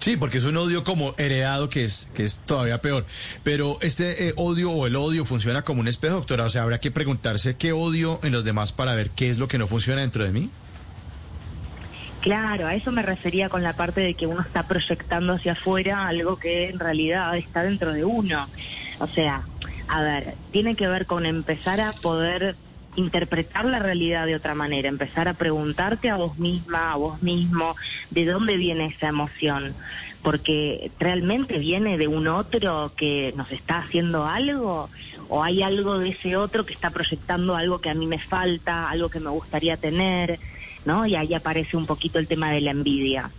Sí, 0.00 0.16
porque 0.16 0.38
es 0.38 0.44
un 0.44 0.56
odio 0.56 0.84
como 0.84 1.14
heredado 1.18 1.68
que 1.68 1.84
es, 1.84 2.08
que 2.14 2.24
es 2.24 2.40
todavía 2.44 2.80
peor. 2.80 3.04
Pero 3.42 3.78
este 3.80 4.28
eh, 4.28 4.32
odio 4.36 4.70
o 4.70 4.86
el 4.86 4.96
odio 4.96 5.24
funciona 5.24 5.62
como 5.62 5.80
un 5.80 5.88
espejo, 5.88 6.16
doctora. 6.16 6.44
O 6.44 6.50
sea, 6.50 6.62
habrá 6.62 6.80
que 6.80 6.90
preguntarse 6.90 7.56
qué 7.56 7.72
odio 7.72 8.20
en 8.22 8.32
los 8.32 8.44
demás 8.44 8.72
para 8.72 8.94
ver 8.94 9.10
qué 9.10 9.30
es 9.30 9.38
lo 9.38 9.48
que 9.48 9.58
no 9.58 9.66
funciona 9.66 10.00
dentro 10.00 10.24
de 10.24 10.32
mí. 10.32 10.50
Claro, 12.20 12.66
a 12.66 12.74
eso 12.74 12.90
me 12.90 13.02
refería 13.02 13.48
con 13.48 13.62
la 13.62 13.74
parte 13.74 14.00
de 14.00 14.14
que 14.14 14.26
uno 14.26 14.40
está 14.40 14.64
proyectando 14.64 15.34
hacia 15.34 15.52
afuera 15.52 16.08
algo 16.08 16.36
que 16.36 16.68
en 16.68 16.78
realidad 16.78 17.36
está 17.36 17.62
dentro 17.62 17.92
de 17.92 18.04
uno. 18.04 18.48
O 18.98 19.06
sea, 19.06 19.42
a 19.86 20.02
ver, 20.02 20.34
tiene 20.50 20.74
que 20.74 20.88
ver 20.88 21.06
con 21.06 21.26
empezar 21.26 21.80
a 21.80 21.92
poder 21.92 22.56
interpretar 22.98 23.64
la 23.64 23.78
realidad 23.78 24.26
de 24.26 24.34
otra 24.34 24.54
manera, 24.54 24.88
empezar 24.88 25.28
a 25.28 25.34
preguntarte 25.34 26.10
a 26.10 26.16
vos 26.16 26.38
misma, 26.38 26.92
a 26.92 26.96
vos 26.96 27.22
mismo, 27.22 27.76
de 28.10 28.26
dónde 28.26 28.56
viene 28.56 28.86
esa 28.86 29.08
emoción, 29.08 29.74
porque 30.22 30.90
realmente 30.98 31.58
viene 31.58 31.96
de 31.96 32.08
un 32.08 32.26
otro 32.26 32.92
que 32.96 33.32
nos 33.36 33.52
está 33.52 33.78
haciendo 33.78 34.26
algo 34.26 34.90
o 35.28 35.44
hay 35.44 35.62
algo 35.62 35.98
de 35.98 36.10
ese 36.10 36.36
otro 36.36 36.66
que 36.66 36.74
está 36.74 36.90
proyectando 36.90 37.54
algo 37.54 37.80
que 37.80 37.90
a 37.90 37.94
mí 37.94 38.06
me 38.06 38.18
falta, 38.18 38.90
algo 38.90 39.08
que 39.08 39.20
me 39.20 39.30
gustaría 39.30 39.76
tener, 39.76 40.40
¿no? 40.84 41.06
Y 41.06 41.14
ahí 41.14 41.34
aparece 41.34 41.76
un 41.76 41.86
poquito 41.86 42.18
el 42.18 42.26
tema 42.26 42.50
de 42.50 42.62
la 42.62 42.72
envidia. 42.72 43.30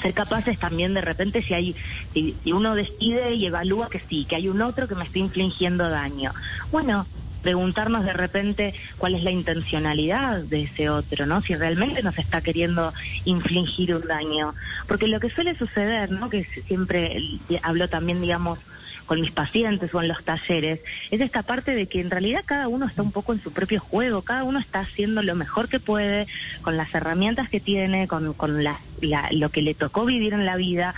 Ser 0.00 0.12
capaces 0.12 0.58
también 0.58 0.94
de 0.94 1.00
repente 1.00 1.42
si 1.42 1.54
hay 1.54 1.76
si, 2.12 2.36
uno 2.46 2.74
decide 2.74 3.34
y 3.34 3.46
evalúa 3.46 3.88
que 3.88 4.00
sí 4.00 4.24
que 4.24 4.36
hay 4.36 4.48
un 4.48 4.60
otro 4.60 4.88
que 4.88 4.94
me 4.94 5.04
está 5.04 5.18
infligiendo 5.18 5.88
daño. 5.88 6.32
Bueno 6.72 7.06
preguntarnos 7.44 8.04
de 8.04 8.14
repente 8.14 8.74
cuál 8.96 9.14
es 9.14 9.22
la 9.22 9.30
intencionalidad 9.30 10.40
de 10.44 10.62
ese 10.64 10.88
otro 10.88 11.26
no 11.26 11.42
si 11.42 11.54
realmente 11.54 12.02
nos 12.02 12.18
está 12.18 12.40
queriendo 12.40 12.92
infligir 13.24 13.94
un 13.94 14.02
daño. 14.08 14.54
Porque 14.88 15.06
lo 15.06 15.20
que 15.20 15.28
suele 15.30 15.54
suceder 15.56 16.10
no 16.10 16.30
que 16.30 16.44
siempre 16.66 17.16
hablo 17.62 17.86
también 17.88 18.20
digamos 18.22 18.58
con 19.06 19.20
mis 19.20 19.32
pacientes 19.32 19.92
o 19.94 20.00
en 20.00 20.08
los 20.08 20.24
talleres, 20.24 20.80
es 21.10 21.20
esta 21.20 21.42
parte 21.42 21.74
de 21.74 21.86
que 21.86 22.00
en 22.00 22.10
realidad 22.10 22.40
cada 22.46 22.68
uno 22.68 22.86
está 22.86 23.02
un 23.02 23.12
poco 23.12 23.34
en 23.34 23.42
su 23.42 23.52
propio 23.52 23.78
juego, 23.80 24.22
cada 24.22 24.44
uno 24.44 24.58
está 24.58 24.80
haciendo 24.80 25.22
lo 25.22 25.34
mejor 25.34 25.68
que 25.68 25.78
puede, 25.78 26.26
con 26.62 26.78
las 26.78 26.94
herramientas 26.94 27.50
que 27.50 27.60
tiene, 27.60 28.08
con, 28.08 28.32
con 28.32 28.64
la, 28.64 28.80
la- 29.02 29.28
lo 29.32 29.50
que 29.50 29.60
le 29.60 29.74
tocó 29.74 30.06
vivir 30.06 30.32
en 30.32 30.46
la 30.46 30.56
vida, 30.56 30.94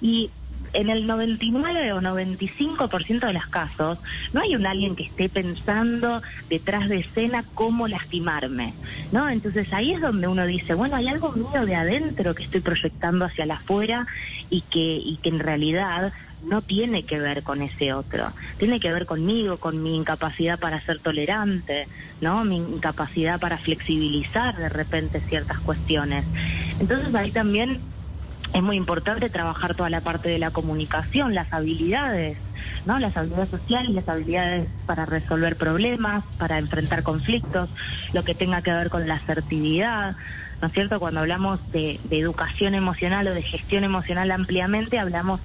y 0.00 0.30
en 0.72 0.90
el 0.90 1.06
99 1.06 1.92
o 1.92 2.00
95% 2.00 3.26
de 3.26 3.32
los 3.32 3.46
casos 3.46 3.98
no 4.32 4.40
hay 4.40 4.54
un 4.54 4.66
alguien 4.66 4.96
que 4.96 5.04
esté 5.04 5.28
pensando 5.28 6.22
detrás 6.48 6.88
de 6.88 6.98
escena 6.98 7.44
cómo 7.54 7.88
lastimarme, 7.88 8.76
¿no? 9.10 9.28
Entonces 9.28 9.72
ahí 9.72 9.92
es 9.92 10.00
donde 10.00 10.28
uno 10.28 10.46
dice, 10.46 10.74
bueno, 10.74 10.96
hay 10.96 11.08
algo 11.08 11.32
mío 11.32 11.64
de 11.66 11.74
adentro 11.74 12.34
que 12.34 12.42
estoy 12.42 12.60
proyectando 12.60 13.24
hacia 13.24 13.46
la 13.46 13.54
afuera 13.54 14.06
y 14.48 14.62
que, 14.62 14.98
y 15.02 15.18
que 15.22 15.28
en 15.28 15.40
realidad 15.40 16.12
no 16.40 16.62
tiene 16.62 17.04
que 17.04 17.18
ver 17.18 17.42
con 17.42 17.62
ese 17.62 17.92
otro, 17.92 18.34
tiene 18.58 18.80
que 18.80 18.92
ver 18.92 19.06
conmigo, 19.06 19.58
con 19.58 19.82
mi 19.82 19.96
incapacidad 19.96 20.58
para 20.58 20.80
ser 20.80 21.00
tolerante, 21.00 21.88
¿no? 22.20 22.44
Mi 22.44 22.56
incapacidad 22.56 23.40
para 23.40 23.58
flexibilizar 23.58 24.56
de 24.56 24.68
repente 24.68 25.22
ciertas 25.28 25.60
cuestiones. 25.60 26.26
Entonces 26.78 27.14
ahí 27.14 27.32
también 27.32 27.84
es 28.52 28.62
muy 28.62 28.76
importante 28.76 29.30
trabajar 29.30 29.74
toda 29.74 29.90
la 29.90 30.00
parte 30.00 30.28
de 30.28 30.38
la 30.38 30.50
comunicación, 30.50 31.34
las 31.34 31.52
habilidades, 31.52 32.38
¿no? 32.84 32.98
Las 32.98 33.16
habilidades 33.16 33.50
sociales, 33.50 33.90
las 33.90 34.08
habilidades 34.08 34.68
para 34.86 35.06
resolver 35.06 35.56
problemas, 35.56 36.24
para 36.38 36.58
enfrentar 36.58 37.02
conflictos, 37.02 37.70
lo 38.12 38.24
que 38.24 38.34
tenga 38.34 38.62
que 38.62 38.72
ver 38.72 38.90
con 38.90 39.06
la 39.06 39.14
asertividad, 39.14 40.16
¿no 40.60 40.68
es 40.68 40.74
cierto? 40.74 40.98
Cuando 40.98 41.20
hablamos 41.20 41.60
de, 41.72 42.00
de 42.04 42.18
educación 42.18 42.74
emocional 42.74 43.28
o 43.28 43.34
de 43.34 43.42
gestión 43.42 43.84
emocional 43.84 44.30
ampliamente, 44.30 44.98
hablamos 44.98 45.40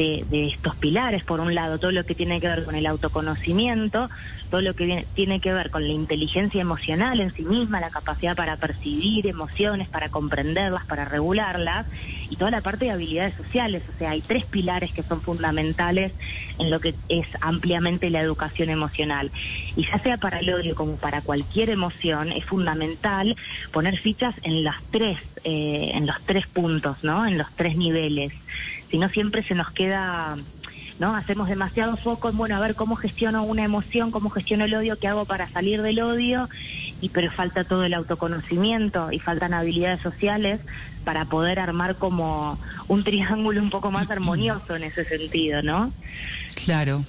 de, 0.00 0.46
estos 0.46 0.74
pilares, 0.76 1.24
por 1.24 1.40
un 1.40 1.54
lado, 1.54 1.78
todo 1.78 1.92
lo 1.92 2.04
que 2.04 2.14
tiene 2.14 2.40
que 2.40 2.48
ver 2.48 2.64
con 2.64 2.74
el 2.74 2.86
autoconocimiento, 2.86 4.08
todo 4.48 4.62
lo 4.62 4.74
que 4.74 5.06
tiene 5.14 5.40
que 5.40 5.52
ver 5.52 5.70
con 5.70 5.86
la 5.86 5.92
inteligencia 5.92 6.60
emocional 6.60 7.20
en 7.20 7.32
sí 7.34 7.44
misma, 7.44 7.80
la 7.80 7.90
capacidad 7.90 8.34
para 8.34 8.56
percibir 8.56 9.26
emociones, 9.26 9.88
para 9.88 10.08
comprenderlas, 10.08 10.86
para 10.86 11.04
regularlas, 11.04 11.86
y 12.30 12.36
toda 12.36 12.50
la 12.50 12.62
parte 12.62 12.86
de 12.86 12.92
habilidades 12.92 13.34
sociales. 13.34 13.82
O 13.88 13.98
sea, 13.98 14.10
hay 14.10 14.22
tres 14.22 14.46
pilares 14.46 14.92
que 14.92 15.02
son 15.02 15.20
fundamentales 15.20 16.12
en 16.58 16.70
lo 16.70 16.80
que 16.80 16.94
es 17.08 17.26
ampliamente 17.40 18.08
la 18.08 18.20
educación 18.20 18.70
emocional. 18.70 19.30
Y 19.76 19.84
ya 19.84 19.98
sea 19.98 20.16
para 20.16 20.38
el 20.38 20.52
odio 20.52 20.74
como 20.74 20.96
para 20.96 21.20
cualquier 21.20 21.70
emoción, 21.70 22.32
es 22.32 22.44
fundamental 22.44 23.36
poner 23.70 23.98
fichas 23.98 24.34
en 24.42 24.64
las 24.64 24.76
tres, 24.90 25.18
eh, 25.44 25.90
en 25.94 26.06
los 26.06 26.16
tres 26.24 26.46
puntos, 26.46 26.96
¿no? 27.02 27.26
En 27.26 27.36
los 27.36 27.48
tres 27.54 27.76
niveles. 27.76 28.32
Si 28.90 28.98
no, 28.98 29.08
siempre 29.08 29.42
se 29.42 29.54
nos 29.54 29.70
queda 29.70 30.36
¿no? 31.00 31.16
Hacemos 31.16 31.48
demasiado 31.48 31.96
foco 31.96 32.28
en, 32.28 32.36
bueno, 32.36 32.54
a 32.56 32.60
ver 32.60 32.74
cómo 32.74 32.94
gestiono 32.94 33.42
una 33.42 33.64
emoción, 33.64 34.10
cómo 34.10 34.28
gestiono 34.28 34.66
el 34.66 34.74
odio, 34.74 34.98
qué 34.98 35.08
hago 35.08 35.24
para 35.24 35.48
salir 35.48 35.80
del 35.80 36.00
odio, 36.02 36.48
y 37.00 37.08
pero 37.08 37.32
falta 37.32 37.64
todo 37.64 37.84
el 37.84 37.94
autoconocimiento 37.94 39.10
y 39.10 39.18
faltan 39.18 39.54
habilidades 39.54 40.02
sociales 40.02 40.60
para 41.02 41.24
poder 41.24 41.58
armar 41.58 41.96
como 41.96 42.58
un 42.86 43.02
triángulo 43.02 43.62
un 43.62 43.70
poco 43.70 43.90
más 43.90 44.10
armonioso 44.10 44.76
en 44.76 44.84
ese 44.84 45.06
sentido, 45.06 45.62
¿no? 45.62 45.90
Claro. 46.66 47.02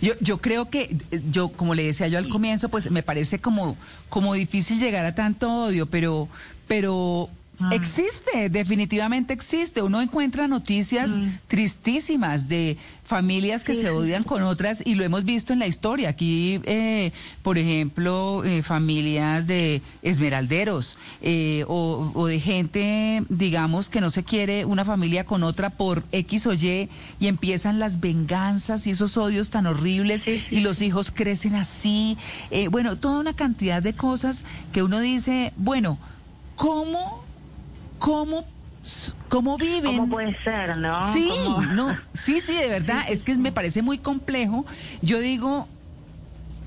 Yo, 0.00 0.12
yo 0.20 0.38
creo 0.38 0.70
que, 0.70 0.96
yo, 1.30 1.48
como 1.48 1.74
le 1.74 1.84
decía 1.84 2.06
yo 2.06 2.18
al 2.18 2.28
comienzo, 2.28 2.68
pues 2.68 2.88
me 2.92 3.02
parece 3.02 3.40
como, 3.40 3.76
como 4.08 4.34
difícil 4.34 4.78
llegar 4.78 5.06
a 5.06 5.14
tanto 5.16 5.50
odio, 5.64 5.86
pero, 5.86 6.28
pero 6.68 7.28
Existe, 7.70 8.48
definitivamente 8.50 9.32
existe. 9.32 9.80
Uno 9.82 10.00
encuentra 10.00 10.48
noticias 10.48 11.12
tristísimas 11.48 12.48
de 12.48 12.76
familias 13.04 13.64
que 13.64 13.74
se 13.74 13.90
odian 13.90 14.24
con 14.24 14.42
otras 14.42 14.82
y 14.84 14.94
lo 14.94 15.04
hemos 15.04 15.24
visto 15.24 15.52
en 15.52 15.60
la 15.60 15.66
historia. 15.66 16.08
Aquí, 16.08 16.60
eh, 16.64 17.12
por 17.42 17.58
ejemplo, 17.58 18.42
eh, 18.44 18.62
familias 18.62 19.46
de 19.46 19.82
esmeralderos 20.02 20.96
eh, 21.22 21.64
o, 21.68 22.10
o, 22.14 22.26
de 22.26 22.40
gente, 22.40 23.22
digamos, 23.28 23.88
que 23.88 24.00
no 24.00 24.10
se 24.10 24.24
quiere 24.24 24.64
una 24.64 24.84
familia 24.84 25.24
con 25.24 25.42
otra 25.42 25.70
por 25.70 26.02
X 26.12 26.46
o 26.46 26.54
Y 26.54 26.88
y 27.20 27.26
empiezan 27.26 27.78
las 27.78 28.00
venganzas 28.00 28.86
y 28.86 28.90
esos 28.90 29.16
odios 29.16 29.50
tan 29.50 29.66
horribles 29.66 30.26
y 30.26 30.60
los 30.60 30.82
hijos 30.82 31.10
crecen 31.12 31.54
así. 31.54 32.16
bueno, 32.70 32.96
toda 32.96 33.20
una 33.20 33.34
cantidad 33.34 33.82
de 33.82 33.94
cosas 33.94 34.42
que 34.72 34.82
uno 34.82 35.00
dice, 35.00 35.52
bueno, 35.56 35.98
¿cómo 36.56 37.23
cómo 38.04 38.44
cómo 39.30 39.56
viven. 39.56 39.96
¿Cómo 39.96 40.12
puede 40.12 40.36
ser, 40.42 40.76
no? 40.76 41.12
Sí, 41.14 41.30
no, 41.72 41.96
sí, 42.12 42.42
sí, 42.42 42.52
de 42.52 42.68
verdad, 42.68 43.06
es 43.08 43.24
que 43.24 43.34
me 43.34 43.50
parece 43.50 43.80
muy 43.80 43.96
complejo. 43.96 44.66
Yo 45.00 45.20
digo, 45.20 45.66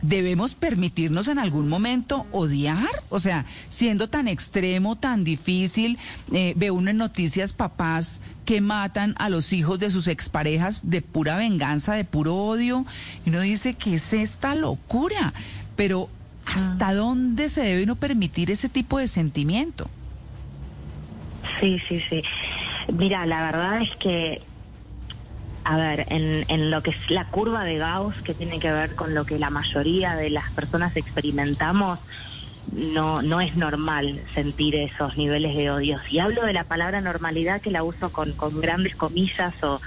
debemos 0.02 0.56
permitirnos 0.56 1.28
en 1.28 1.38
algún 1.38 1.70
momento 1.70 2.26
odiar, 2.32 2.90
o 3.10 3.20
sea, 3.20 3.46
siendo 3.70 4.10
tan 4.10 4.28
extremo, 4.28 4.96
tan 4.96 5.24
difícil, 5.24 6.00
eh, 6.34 6.54
ve 6.58 6.72
uno 6.72 6.90
en 6.90 6.98
noticias 6.98 7.54
papás 7.54 8.22
que 8.46 8.60
matan 8.60 9.14
a 9.20 9.30
los 9.30 9.54
hijos 9.54 9.78
de 9.78 9.92
sus 9.92 10.08
exparejas 10.08 10.82
de 10.84 11.04
pura 11.04 11.38
venganza, 11.38 11.94
de 11.94 12.04
puro 12.04 12.36
odio, 12.36 12.84
y 13.26 13.30
uno 13.30 13.42
dice, 13.42 13.76
¿qué 13.76 13.96
es 13.96 14.12
esta 14.14 14.56
locura? 14.56 15.34
Pero, 15.76 16.10
¿hasta 16.48 16.88
ah. 16.88 16.94
dónde 16.96 17.48
se 17.50 17.62
debe 17.62 17.84
uno 17.84 17.96
permitir 17.96 18.50
ese 18.50 18.70
tipo 18.70 18.98
de 18.98 19.08
sentimiento? 19.08 19.88
Sí, 21.60 21.82
sí, 21.88 22.02
sí. 22.10 22.24
Mira, 22.94 23.26
la 23.26 23.46
verdad 23.46 23.82
es 23.82 23.96
que, 23.98 24.42
a 25.64 25.78
ver, 25.78 26.06
en, 26.10 26.46
en 26.48 26.72
lo 26.72 26.82
que 26.84 26.92
es 26.92 27.10
la 27.10 27.26
curva 27.26 27.64
de 27.64 27.78
Gauss, 27.78 28.16
que 28.24 28.36
tiene 28.36 28.60
que 28.60 28.72
ver 28.72 28.96
con 28.96 29.14
lo 29.14 29.26
que 29.26 29.40
la 29.40 29.50
mayoría 29.50 30.16
de 30.16 30.30
las 30.30 30.52
personas 30.52 30.96
experimentamos, 30.96 32.00
no, 32.72 33.22
no 33.22 33.40
es 33.40 33.56
normal 33.56 34.24
sentir 34.34 34.76
esos 34.76 35.18
niveles 35.18 35.56
de 35.56 35.72
odio. 35.72 36.00
Y 36.10 36.20
hablo 36.20 36.46
de 36.46 36.54
la 36.54 36.66
palabra 36.66 37.02
normalidad 37.02 37.62
que 37.62 37.72
la 37.72 37.84
uso 37.84 38.10
con, 38.10 38.34
con 38.34 38.60
grandes 38.60 38.96
comillas 38.96 39.56
o, 39.64 39.82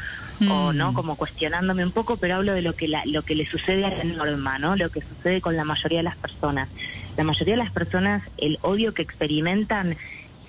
o 0.49 0.73
no 0.73 0.93
mm. 0.93 0.95
como 0.95 1.17
cuestionándome 1.17 1.85
un 1.85 1.93
poco, 1.93 2.17
pero 2.17 2.37
hablo 2.37 2.55
de 2.55 2.63
lo 2.63 2.75
que 2.75 2.89
la, 2.89 3.03
lo 3.05 3.23
que 3.23 3.35
le 3.35 3.47
sucede 3.47 3.85
a 3.85 3.91
la 3.91 4.05
norma, 4.05 4.59
¿no? 4.59 4.77
Lo 4.77 4.91
que 4.91 5.03
sucede 5.03 5.41
con 5.41 5.57
la 5.57 5.65
mayoría 5.65 5.99
de 5.99 6.05
las 6.05 6.17
personas. 6.17 6.71
La 7.17 7.25
mayoría 7.25 7.55
de 7.55 7.63
las 7.63 7.73
personas 7.73 8.23
el 8.39 8.59
odio 8.63 8.95
que 8.95 9.03
experimentan 9.03 9.97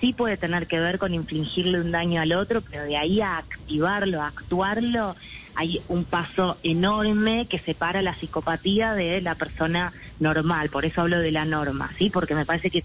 sí 0.02 0.12
puede 0.12 0.36
tener 0.36 0.66
que 0.66 0.80
ver 0.80 0.98
con 0.98 1.14
infligirle 1.14 1.80
un 1.80 1.92
daño 1.92 2.20
al 2.20 2.32
otro, 2.32 2.60
pero 2.60 2.82
de 2.82 2.96
ahí 2.96 3.20
a 3.20 3.38
activarlo, 3.38 4.20
a 4.20 4.26
actuarlo, 4.26 5.14
hay 5.54 5.80
un 5.86 6.04
paso 6.06 6.58
enorme 6.64 7.46
que 7.48 7.60
separa 7.60 8.02
la 8.02 8.16
psicopatía 8.16 8.94
de 8.94 9.20
la 9.20 9.36
persona 9.36 9.92
normal, 10.18 10.70
por 10.70 10.84
eso 10.84 11.02
hablo 11.02 11.20
de 11.20 11.30
la 11.30 11.44
norma, 11.44 11.92
¿sí? 11.98 12.10
Porque 12.10 12.34
me 12.34 12.44
parece 12.44 12.68
que 12.68 12.84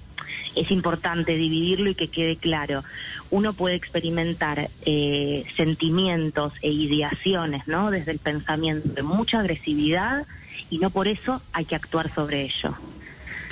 es 0.55 0.69
importante 0.69 1.33
dividirlo 1.33 1.89
y 1.89 1.95
que 1.95 2.09
quede 2.09 2.37
claro. 2.37 2.83
Uno 3.31 3.53
puede 3.53 3.75
experimentar 3.75 4.69
eh, 4.85 5.43
sentimientos 5.55 6.53
e 6.61 6.69
ideaciones, 6.69 7.63
¿no? 7.65 7.89
Desde 7.89 8.11
el 8.11 8.19
pensamiento 8.19 8.93
de 8.95 9.01
mucha 9.01 9.39
agresividad 9.39 10.27
y 10.69 10.77
no 10.77 10.91
por 10.91 11.07
eso 11.07 11.41
hay 11.51 11.65
que 11.65 11.75
actuar 11.75 12.13
sobre 12.13 12.43
ello. 12.43 12.77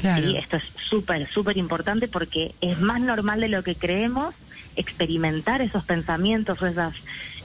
Y 0.02 0.38
esto 0.38 0.58
es 0.58 0.64
súper, 0.90 1.30
súper 1.30 1.58
importante 1.58 2.08
porque 2.08 2.56
es 2.62 2.80
más 2.80 3.02
normal 3.02 3.42
de 3.42 3.50
lo 3.50 3.64
que 3.64 3.75
creemos 3.75 4.34
experimentar 4.75 5.62
esos 5.62 5.84
pensamientos 5.86 6.62
o 6.62 6.68
esas 6.68 6.94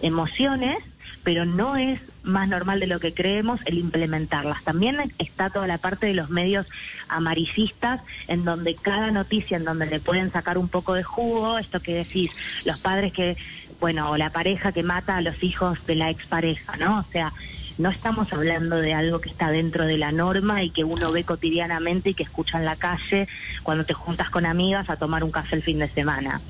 emociones, 0.02 0.78
pero 1.22 1.44
no 1.44 1.76
es 1.76 2.00
más 2.22 2.48
normal 2.48 2.80
de 2.80 2.86
lo 2.86 3.00
que 3.00 3.14
creemos 3.14 3.60
el 3.66 3.78
implementarlas. 3.78 4.62
También 4.64 4.96
está 5.18 5.50
toda 5.50 5.66
la 5.66 5.78
parte 5.78 6.06
de 6.06 6.14
los 6.14 6.30
medios 6.30 6.66
amarillistas, 7.08 8.00
en 8.26 8.44
donde 8.44 8.74
cada 8.74 9.10
noticia, 9.10 9.56
en 9.56 9.64
donde 9.64 9.86
le 9.86 10.00
pueden 10.00 10.32
sacar 10.32 10.58
un 10.58 10.68
poco 10.68 10.94
de 10.94 11.02
jugo, 11.02 11.58
esto 11.58 11.80
que 11.80 11.94
decís, 11.94 12.32
los 12.64 12.78
padres 12.78 13.12
que, 13.12 13.36
bueno, 13.78 14.10
o 14.10 14.16
la 14.16 14.30
pareja 14.30 14.72
que 14.72 14.82
mata 14.82 15.16
a 15.16 15.20
los 15.20 15.42
hijos 15.42 15.78
de 15.86 15.94
la 15.94 16.10
expareja, 16.10 16.76
¿no? 16.76 17.00
O 17.00 17.04
sea, 17.12 17.32
no 17.80 17.88
estamos 17.90 18.30
hablando 18.32 18.76
de 18.76 18.92
algo 18.92 19.20
que 19.20 19.30
está 19.30 19.50
dentro 19.50 19.86
de 19.86 19.96
la 19.96 20.12
norma 20.12 20.62
y 20.62 20.70
que 20.70 20.84
uno 20.84 21.10
ve 21.12 21.24
cotidianamente 21.24 22.10
y 22.10 22.14
que 22.14 22.22
escucha 22.22 22.58
en 22.58 22.66
la 22.66 22.76
calle 22.76 23.26
cuando 23.62 23.84
te 23.84 23.94
juntas 23.94 24.28
con 24.28 24.44
amigas 24.44 24.90
a 24.90 24.96
tomar 24.96 25.24
un 25.24 25.30
café 25.30 25.56
el 25.56 25.62
fin 25.62 25.78
de 25.78 25.88
semana. 25.88 26.42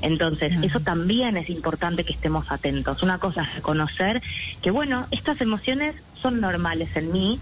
Entonces, 0.00 0.52
eso 0.62 0.80
también 0.80 1.36
es 1.36 1.50
importante 1.50 2.04
que 2.04 2.14
estemos 2.14 2.46
atentos. 2.50 3.02
Una 3.02 3.18
cosa 3.18 3.42
es 3.42 3.54
reconocer 3.56 4.22
que, 4.62 4.70
bueno, 4.70 5.06
estas 5.10 5.40
emociones 5.42 5.94
son 6.14 6.40
normales 6.40 6.88
en 6.94 7.12
mí 7.12 7.40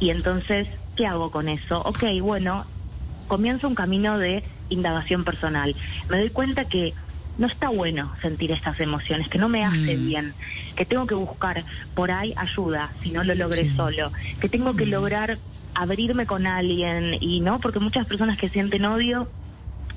y 0.00 0.10
entonces, 0.10 0.66
¿qué 0.96 1.06
hago 1.06 1.30
con 1.30 1.48
eso? 1.48 1.80
Ok, 1.82 2.02
bueno, 2.20 2.66
comienzo 3.28 3.68
un 3.68 3.76
camino 3.76 4.18
de 4.18 4.44
indagación 4.68 5.24
personal. 5.24 5.76
Me 6.08 6.18
doy 6.18 6.30
cuenta 6.30 6.64
que 6.64 6.94
no 7.40 7.46
está 7.46 7.70
bueno 7.70 8.12
sentir 8.20 8.52
estas 8.52 8.78
emociones, 8.80 9.28
que 9.28 9.38
no 9.38 9.48
me 9.48 9.64
hace 9.64 9.96
mm. 9.96 10.06
bien, 10.06 10.36
que 10.76 10.84
tengo 10.84 11.06
que 11.06 11.14
buscar 11.14 11.64
por 11.94 12.10
ahí 12.10 12.34
ayuda 12.36 12.92
si 13.02 13.10
no 13.10 13.24
lo 13.24 13.34
logré 13.34 13.74
solo, 13.74 14.12
que 14.38 14.50
tengo 14.50 14.76
que 14.76 14.84
mm. 14.84 14.90
lograr 14.90 15.40
abrirme 15.74 16.26
con 16.26 16.46
alguien 16.46 17.16
y 17.18 17.40
no, 17.40 17.58
porque 17.58 17.80
muchas 17.80 18.06
personas 18.06 18.36
que 18.36 18.50
sienten 18.50 18.84
odio 18.84 19.30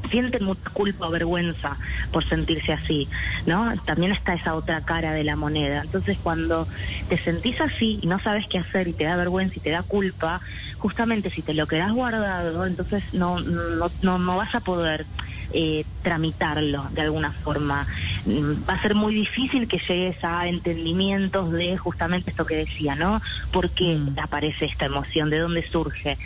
sienten 0.09 0.43
mucha 0.45 0.69
culpa 0.71 1.07
o 1.07 1.11
vergüenza 1.11 1.79
por 2.11 2.23
sentirse 2.25 2.73
así, 2.73 3.09
¿no? 3.45 3.73
También 3.85 4.11
está 4.11 4.33
esa 4.33 4.55
otra 4.55 4.81
cara 4.81 5.13
de 5.13 5.23
la 5.23 5.35
moneda. 5.35 5.81
Entonces, 5.81 6.17
cuando 6.21 6.67
te 7.07 7.17
sentís 7.19 7.59
así 7.61 7.99
y 8.01 8.07
no 8.07 8.19
sabes 8.19 8.45
qué 8.49 8.59
hacer 8.59 8.87
y 8.87 8.93
te 8.93 9.05
da 9.05 9.15
vergüenza 9.15 9.53
y 9.57 9.61
te 9.61 9.71
da 9.71 9.83
culpa, 9.83 10.41
justamente 10.77 11.29
si 11.31 11.43
te 11.43 11.53
lo 11.53 11.67
quedas 11.67 11.91
guardado, 11.91 12.65
entonces 12.65 13.03
no, 13.11 13.39
no, 13.39 13.91
no, 14.01 14.17
no 14.19 14.37
vas 14.37 14.53
a 14.55 14.61
poder 14.61 15.07
eh, 15.49 15.85
tramitarlo 16.01 16.89
de 16.91 17.01
alguna 17.01 17.31
forma. 17.43 17.87
Mm, 18.25 18.63
Va 18.69 18.73
a 18.75 18.81
ser 18.81 18.95
muy 18.95 19.13
difícil 19.15 19.67
que 19.67 19.79
llegues 19.87 20.17
a 20.23 20.47
entendimientos 20.47 21.51
de 21.51 21.77
justamente 21.77 22.29
esto 22.31 22.45
que 22.45 22.55
decía, 22.55 22.95
¿no? 22.95 23.21
¿Por 23.51 23.71
qué 23.73 23.97
aparece 24.21 24.65
esta 24.65 24.85
emoción? 24.85 25.29
¿De 25.29 25.39
dónde 25.39 25.63
surge? 25.71 26.17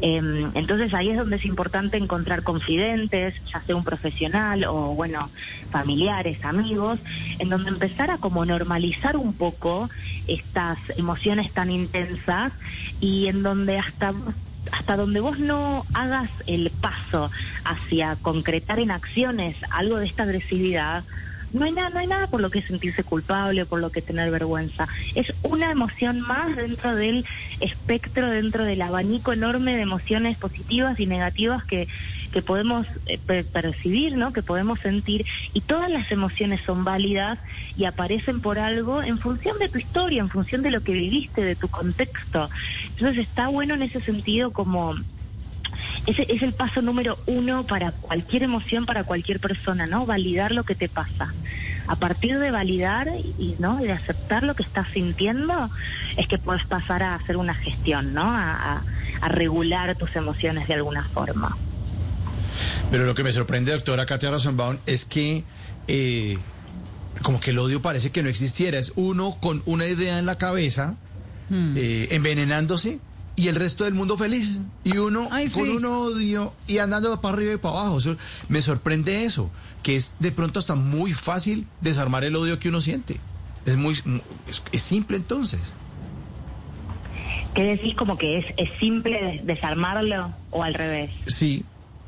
Em, 0.00 0.50
entonces 0.54 0.92
ahí 0.92 1.10
es 1.10 1.16
donde 1.16 1.36
es 1.36 1.44
importante 1.44 1.96
encontrar 1.96 2.42
confidentes, 2.42 3.34
ya 3.52 3.62
sea 3.62 3.76
un 3.76 3.84
profesional 3.84 4.64
o, 4.64 4.94
bueno, 4.94 5.30
familiares, 5.70 6.38
amigos, 6.42 7.00
en 7.38 7.48
donde 7.48 7.70
empezar 7.70 8.10
a 8.10 8.18
como 8.18 8.44
normalizar 8.44 9.16
un 9.16 9.36
poco 9.36 9.88
estas 10.26 10.78
emociones 10.96 11.52
tan 11.52 11.70
intensas 11.70 12.52
y 13.00 13.28
en 13.28 13.42
donde 13.42 13.78
hasta 13.78 14.14
hasta 14.72 14.96
donde 14.96 15.20
vos 15.20 15.38
no 15.38 15.84
hagas 15.92 16.30
el 16.46 16.72
paso 16.72 17.30
hacia 17.64 18.16
concretar 18.16 18.78
en 18.80 18.90
acciones 18.90 19.56
algo 19.70 19.98
de 19.98 20.06
esta 20.06 20.22
agresividad, 20.24 21.04
no 21.54 21.64
hay 21.64 21.72
nada, 21.72 21.88
no 21.90 22.00
hay 22.00 22.06
nada 22.08 22.26
por 22.26 22.40
lo 22.40 22.50
que 22.50 22.62
sentirse 22.62 23.04
culpable, 23.04 23.64
por 23.64 23.80
lo 23.80 23.90
que 23.90 24.02
tener 24.02 24.30
vergüenza. 24.30 24.88
Es 25.14 25.32
una 25.42 25.70
emoción 25.70 26.20
más 26.20 26.56
dentro 26.56 26.96
del 26.96 27.24
espectro, 27.60 28.28
dentro 28.28 28.64
del 28.64 28.82
abanico 28.82 29.32
enorme 29.32 29.76
de 29.76 29.82
emociones 29.82 30.36
positivas 30.36 30.98
y 30.98 31.06
negativas 31.06 31.64
que, 31.64 31.86
que 32.32 32.42
podemos 32.42 32.88
eh, 33.06 33.18
per- 33.18 33.46
percibir, 33.50 34.16
¿no? 34.16 34.32
Que 34.32 34.42
podemos 34.42 34.80
sentir 34.80 35.24
y 35.52 35.60
todas 35.60 35.90
las 35.90 36.10
emociones 36.10 36.60
son 36.66 36.82
válidas 36.82 37.38
y 37.76 37.84
aparecen 37.84 38.40
por 38.40 38.58
algo 38.58 39.02
en 39.02 39.18
función 39.20 39.56
de 39.60 39.68
tu 39.68 39.78
historia, 39.78 40.20
en 40.20 40.30
función 40.30 40.62
de 40.62 40.72
lo 40.72 40.82
que 40.82 40.92
viviste, 40.92 41.42
de 41.42 41.54
tu 41.54 41.68
contexto. 41.68 42.50
Entonces 42.96 43.28
está 43.28 43.48
bueno 43.48 43.74
en 43.74 43.82
ese 43.82 44.00
sentido 44.00 44.52
como 44.52 44.94
ese 46.06 46.26
es 46.28 46.42
el 46.42 46.52
paso 46.52 46.82
número 46.82 47.18
uno 47.26 47.64
para 47.66 47.92
cualquier 47.92 48.42
emoción, 48.44 48.86
para 48.86 49.04
cualquier 49.04 49.40
persona, 49.40 49.86
¿no? 49.86 50.06
Validar 50.06 50.52
lo 50.52 50.64
que 50.64 50.74
te 50.74 50.88
pasa. 50.88 51.32
A 51.86 51.96
partir 51.96 52.38
de 52.38 52.50
validar 52.50 53.08
y 53.38 53.56
no 53.58 53.76
de 53.78 53.92
aceptar 53.92 54.42
lo 54.42 54.54
que 54.54 54.62
estás 54.62 54.88
sintiendo, 54.92 55.70
es 56.16 56.26
que 56.28 56.38
puedes 56.38 56.64
pasar 56.66 57.02
a 57.02 57.14
hacer 57.14 57.36
una 57.36 57.54
gestión, 57.54 58.14
¿no? 58.14 58.22
A, 58.22 58.52
a- 58.76 58.82
a 59.20 59.28
regular 59.28 59.94
tus 59.96 60.14
emociones 60.16 60.66
de 60.68 60.74
alguna 60.74 61.02
forma. 61.04 61.56
Pero 62.90 63.04
lo 63.06 63.14
que 63.14 63.22
me 63.24 63.32
sorprende, 63.32 63.72
doctora 63.72 64.06
Katia 64.06 64.30
Rosenbaum, 64.30 64.78
es 64.86 65.04
que 65.04 65.44
eh, 65.88 66.38
como 67.22 67.40
que 67.40 67.50
el 67.50 67.58
odio 67.58 67.80
parece 67.82 68.10
que 68.10 68.22
no 68.22 68.28
existiera. 68.28 68.78
Es 68.78 68.92
uno 68.96 69.36
con 69.40 69.62
una 69.66 69.86
idea 69.86 70.18
en 70.18 70.26
la 70.26 70.36
cabeza, 70.36 70.94
eh, 71.76 72.08
envenenándose, 72.10 72.98
y 73.36 73.48
el 73.48 73.56
resto 73.56 73.84
del 73.84 73.94
mundo 73.94 74.16
feliz. 74.16 74.60
Y 74.84 74.98
uno 74.98 75.28
Ay, 75.30 75.48
con 75.48 75.64
sí. 75.64 75.70
un 75.70 75.84
odio 75.84 76.52
y 76.66 76.78
andando 76.78 77.20
para 77.20 77.34
arriba 77.34 77.54
y 77.54 77.56
para 77.56 77.80
abajo. 77.80 77.98
Me 78.48 78.62
sorprende 78.62 79.24
eso, 79.24 79.50
que 79.82 79.96
es 79.96 80.12
de 80.20 80.30
pronto 80.32 80.58
hasta 80.60 80.74
muy 80.74 81.12
fácil 81.12 81.66
desarmar 81.80 82.24
el 82.24 82.36
odio 82.36 82.58
que 82.58 82.68
uno 82.68 82.80
siente. 82.80 83.18
Es 83.66 83.76
muy 83.76 83.94
es, 83.94 84.62
es 84.72 84.82
simple 84.82 85.16
entonces. 85.16 85.60
¿Qué 87.54 87.62
decís 87.62 87.94
como 87.94 88.18
que 88.18 88.38
es, 88.38 88.46
es 88.56 88.68
simple 88.80 89.40
desarmarlo 89.44 90.32
o 90.50 90.62
al 90.64 90.74
revés? 90.74 91.10
Sí, 91.26 91.64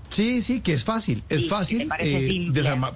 sí, 0.08 0.42
sí, 0.42 0.60
que 0.60 0.72
es 0.72 0.84
fácil. 0.84 1.22
Es 1.28 1.42
Sí, 1.42 1.48
fácil 1.48 1.88
eh, 2.00 2.46
desarmar. 2.50 2.94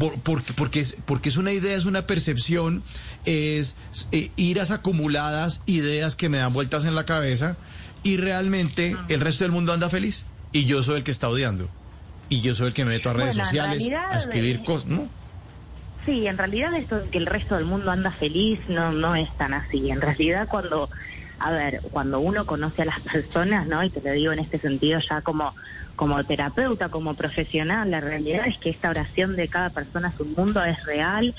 Por- 0.00 0.18
porque, 0.20 0.52
porque, 0.54 0.80
es, 0.80 0.96
porque 1.06 1.28
es 1.28 1.36
una 1.36 1.52
idea, 1.52 1.76
es 1.76 1.84
una 1.84 2.06
percepción, 2.08 2.82
es 3.26 3.76
eh, 4.10 4.30
iras 4.36 4.72
acumuladas, 4.72 5.62
ideas 5.66 6.16
que 6.16 6.28
me 6.28 6.38
dan 6.38 6.52
vueltas 6.52 6.84
en 6.84 6.94
la 6.96 7.04
cabeza 7.04 7.56
y 8.02 8.16
realmente 8.16 8.96
Ah. 8.98 9.04
el 9.08 9.20
resto 9.20 9.44
del 9.44 9.52
mundo 9.52 9.72
anda 9.72 9.88
feliz 9.90 10.24
y 10.52 10.64
yo 10.64 10.82
soy 10.82 10.96
el 10.96 11.04
que 11.04 11.12
está 11.12 11.28
odiando. 11.28 11.68
Y 12.30 12.40
yo 12.40 12.54
soy 12.56 12.68
el 12.68 12.74
que 12.74 12.84
me 12.84 12.92
meto 12.92 13.10
a 13.10 13.12
redes 13.12 13.34
Bueno, 13.36 13.44
sociales 13.44 13.84
realidad, 13.84 14.12
a 14.12 14.18
escribir 14.18 14.56
eh, 14.56 14.64
cosas. 14.64 14.88
¿no? 14.88 15.08
Sí, 16.06 16.26
en 16.26 16.38
realidad 16.38 16.72
esto 16.74 16.98
de 16.98 17.10
que 17.10 17.18
el 17.18 17.26
resto 17.26 17.56
del 17.56 17.66
mundo 17.66 17.90
anda 17.90 18.10
feliz 18.10 18.58
no 18.68 18.90
no 18.92 19.14
es 19.16 19.28
tan 19.36 19.52
así. 19.52 19.90
En 19.90 20.00
realidad 20.00 20.48
cuando, 20.48 20.88
a 21.40 21.50
ver, 21.50 21.80
cuando 21.90 22.20
uno 22.20 22.46
conoce 22.46 22.82
a 22.82 22.86
las 22.86 23.00
personas, 23.12 23.66
¿no? 23.66 23.82
Y 23.82 23.90
te 23.90 24.00
lo 24.00 24.12
digo 24.12 24.32
en 24.32 24.38
este 24.38 24.60
sentido 24.60 25.00
ya 25.08 25.22
como 25.22 25.54
como 25.96 26.24
terapeuta, 26.24 26.88
como 26.88 27.14
profesional, 27.14 27.90
la 27.90 28.00
realidad 28.00 28.46
es 28.46 28.58
que 28.58 28.70
esta 28.70 28.88
oración 28.88 29.36
de 29.36 29.50
cada 29.50 29.68
persona 29.68 30.08
a 30.08 30.16
su 30.16 30.24
mundo 30.24 30.64
es 30.64 30.82
real 30.86 31.34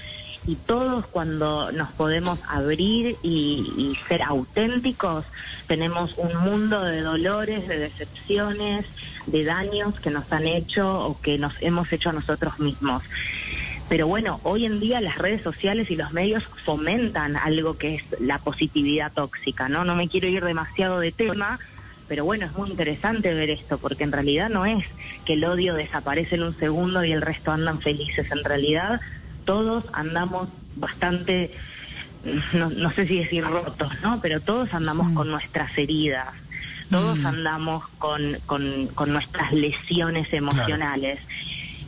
y 0.45 0.55
todos 0.57 1.07
cuando 1.07 1.71
nos 1.71 1.91
podemos 1.93 2.39
abrir 2.47 3.17
y, 3.23 3.73
y 3.75 3.95
ser 4.07 4.21
auténticos, 4.21 5.25
tenemos 5.67 6.15
un 6.15 6.35
mundo 6.37 6.83
de 6.83 7.01
dolores, 7.01 7.67
de 7.67 7.79
decepciones, 7.79 8.85
de 9.25 9.43
daños 9.45 9.99
que 9.99 10.11
nos 10.11 10.31
han 10.31 10.45
hecho 10.45 11.07
o 11.07 11.19
que 11.19 11.39
nos 11.39 11.55
hemos 11.61 11.91
hecho 11.91 12.09
a 12.09 12.13
nosotros 12.13 12.59
mismos. 12.59 13.01
Pero 13.91 14.07
bueno, 14.07 14.39
hoy 14.43 14.65
en 14.65 14.79
día 14.79 15.01
las 15.01 15.17
redes 15.17 15.41
sociales 15.41 15.91
y 15.91 15.97
los 15.97 16.13
medios 16.13 16.45
fomentan 16.63 17.35
algo 17.35 17.77
que 17.77 17.95
es 17.95 18.03
la 18.21 18.37
positividad 18.37 19.11
tóxica, 19.11 19.67
¿no? 19.67 19.83
No 19.83 19.95
me 19.95 20.07
quiero 20.07 20.29
ir 20.29 20.45
demasiado 20.45 21.01
de 21.01 21.11
tema, 21.11 21.59
pero 22.07 22.23
bueno, 22.23 22.45
es 22.45 22.53
muy 22.53 22.69
interesante 22.69 23.33
ver 23.33 23.49
esto, 23.49 23.79
porque 23.79 24.05
en 24.05 24.13
realidad 24.13 24.47
no 24.47 24.65
es 24.65 24.85
que 25.25 25.33
el 25.33 25.43
odio 25.43 25.73
desaparece 25.73 26.35
en 26.35 26.43
un 26.43 26.55
segundo 26.57 27.03
y 27.03 27.11
el 27.11 27.21
resto 27.21 27.51
andan 27.51 27.81
felices. 27.81 28.31
En 28.31 28.45
realidad 28.45 29.01
todos 29.43 29.83
andamos 29.91 30.47
bastante, 30.77 31.51
no, 32.53 32.69
no 32.69 32.93
sé 32.93 33.05
si 33.07 33.17
decir 33.17 33.43
rotos, 33.43 33.91
¿no? 34.01 34.21
Pero 34.21 34.39
todos 34.39 34.73
andamos 34.73 35.11
con 35.11 35.29
nuestras 35.29 35.77
heridas. 35.77 36.29
Todos 36.89 37.23
andamos 37.23 37.87
con, 37.99 38.37
con, 38.45 38.87
con 38.87 39.11
nuestras 39.11 39.51
lesiones 39.51 40.31
emocionales. 40.33 41.19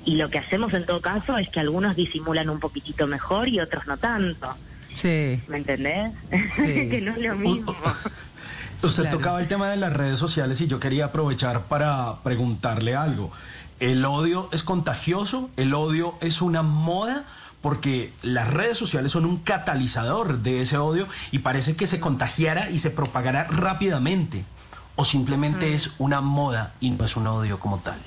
Y 0.06 0.16
lo 0.16 0.30
que 0.30 0.38
hacemos 0.38 0.74
en 0.74 0.86
todo 0.86 1.02
caso 1.02 1.38
es 1.38 1.50
que 1.50 1.60
algunos 1.60 1.96
disimulan 1.96 2.50
un 2.50 2.60
poquitito 2.60 3.08
mejor 3.08 3.48
y 3.48 3.60
otros 3.60 3.88
no 3.88 3.98
tanto. 3.98 4.48
Sí. 4.94 5.42
¿Me 5.48 5.58
entendés? 5.58 6.12
Sí. 6.56 6.90
que 6.90 7.02
no 7.02 7.12
es 7.14 7.18
lo 7.20 7.36
mismo. 7.36 7.76
Usted 8.82 9.04
Claro. 9.04 9.18
tocaba 9.18 9.40
el 9.42 9.48
tema 9.48 9.70
de 9.70 9.78
las 9.78 9.94
redes 9.94 10.20
sociales 10.20 10.60
y 10.62 10.68
yo 10.68 10.80
quería 10.80 11.06
aprovechar 11.06 11.62
para 11.64 12.22
preguntarle 12.24 12.96
algo. 12.96 13.32
¿El 13.80 14.04
odio 14.06 14.50
es 14.52 14.64
contagioso? 14.64 15.50
¿El 15.56 15.74
odio 15.74 16.16
es 16.22 16.42
una 16.42 16.64
moda? 16.64 17.24
Porque 17.62 18.12
las 18.24 18.54
redes 18.54 18.78
sociales 18.78 19.14
son 19.14 19.24
un 19.26 19.38
catalizador 19.38 20.40
de 20.40 20.62
ese 20.62 20.78
odio 20.78 21.08
y 21.32 21.40
parece 21.40 21.78
que 21.78 21.88
se 21.88 22.02
contagiara 22.02 22.70
y 22.70 22.80
se 22.80 22.90
propagara 22.92 23.46
rápidamente. 23.46 24.44
¿O 24.96 25.06
simplemente 25.06 25.74
es 25.74 25.96
una 26.00 26.22
moda 26.22 26.76
y 26.80 26.92
no 26.92 27.06
es 27.06 27.16
un 27.16 27.28
odio 27.28 27.60
como 27.60 27.82
tal? 27.82 28.00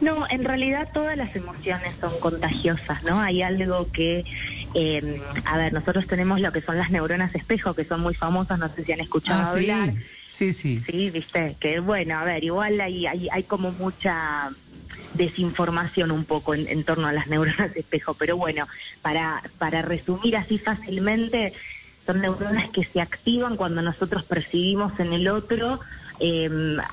No, 0.00 0.26
en 0.28 0.44
realidad 0.44 0.88
todas 0.92 1.16
las 1.16 1.34
emociones 1.34 1.96
son 2.00 2.20
contagiosas, 2.20 3.02
¿no? 3.02 3.20
Hay 3.20 3.42
algo 3.42 3.88
que, 3.90 4.24
eh, 4.74 5.20
a 5.44 5.56
ver, 5.56 5.72
nosotros 5.72 6.06
tenemos 6.06 6.40
lo 6.40 6.52
que 6.52 6.60
son 6.60 6.76
las 6.78 6.90
neuronas 6.90 7.34
espejo, 7.34 7.74
que 7.74 7.86
son 7.86 8.00
muy 8.00 8.14
famosas, 8.14 8.58
no 8.58 8.68
sé 8.74 8.84
si 8.84 8.92
han 8.92 9.00
escuchado 9.00 9.40
Ah, 9.40 9.44
sí. 9.44 9.70
hablar. 9.70 9.94
Sí, 10.28 10.52
sí. 10.52 10.82
Sí, 10.86 11.10
viste, 11.10 11.56
que 11.58 11.80
bueno, 11.80 12.18
a 12.18 12.24
ver, 12.24 12.44
igual 12.44 12.80
hay, 12.80 13.06
hay, 13.06 13.28
hay 13.32 13.44
como 13.44 13.72
mucha 13.72 14.50
desinformación 15.14 16.10
un 16.10 16.26
poco 16.26 16.54
en, 16.54 16.68
en 16.68 16.84
torno 16.84 17.08
a 17.08 17.12
las 17.12 17.26
neuronas 17.28 17.74
espejo, 17.74 18.14
pero 18.14 18.36
bueno, 18.36 18.66
para, 19.00 19.42
para 19.58 19.82
resumir 19.82 20.36
así 20.36 20.58
fácilmente, 20.58 21.54
son 22.06 22.20
neuronas 22.20 22.70
que 22.70 22.84
se 22.84 23.00
activan 23.00 23.56
cuando 23.56 23.82
nosotros 23.82 24.24
percibimos 24.26 24.92
en 25.00 25.12
el 25.12 25.26
otro 25.28 25.80
eh, 26.18 26.50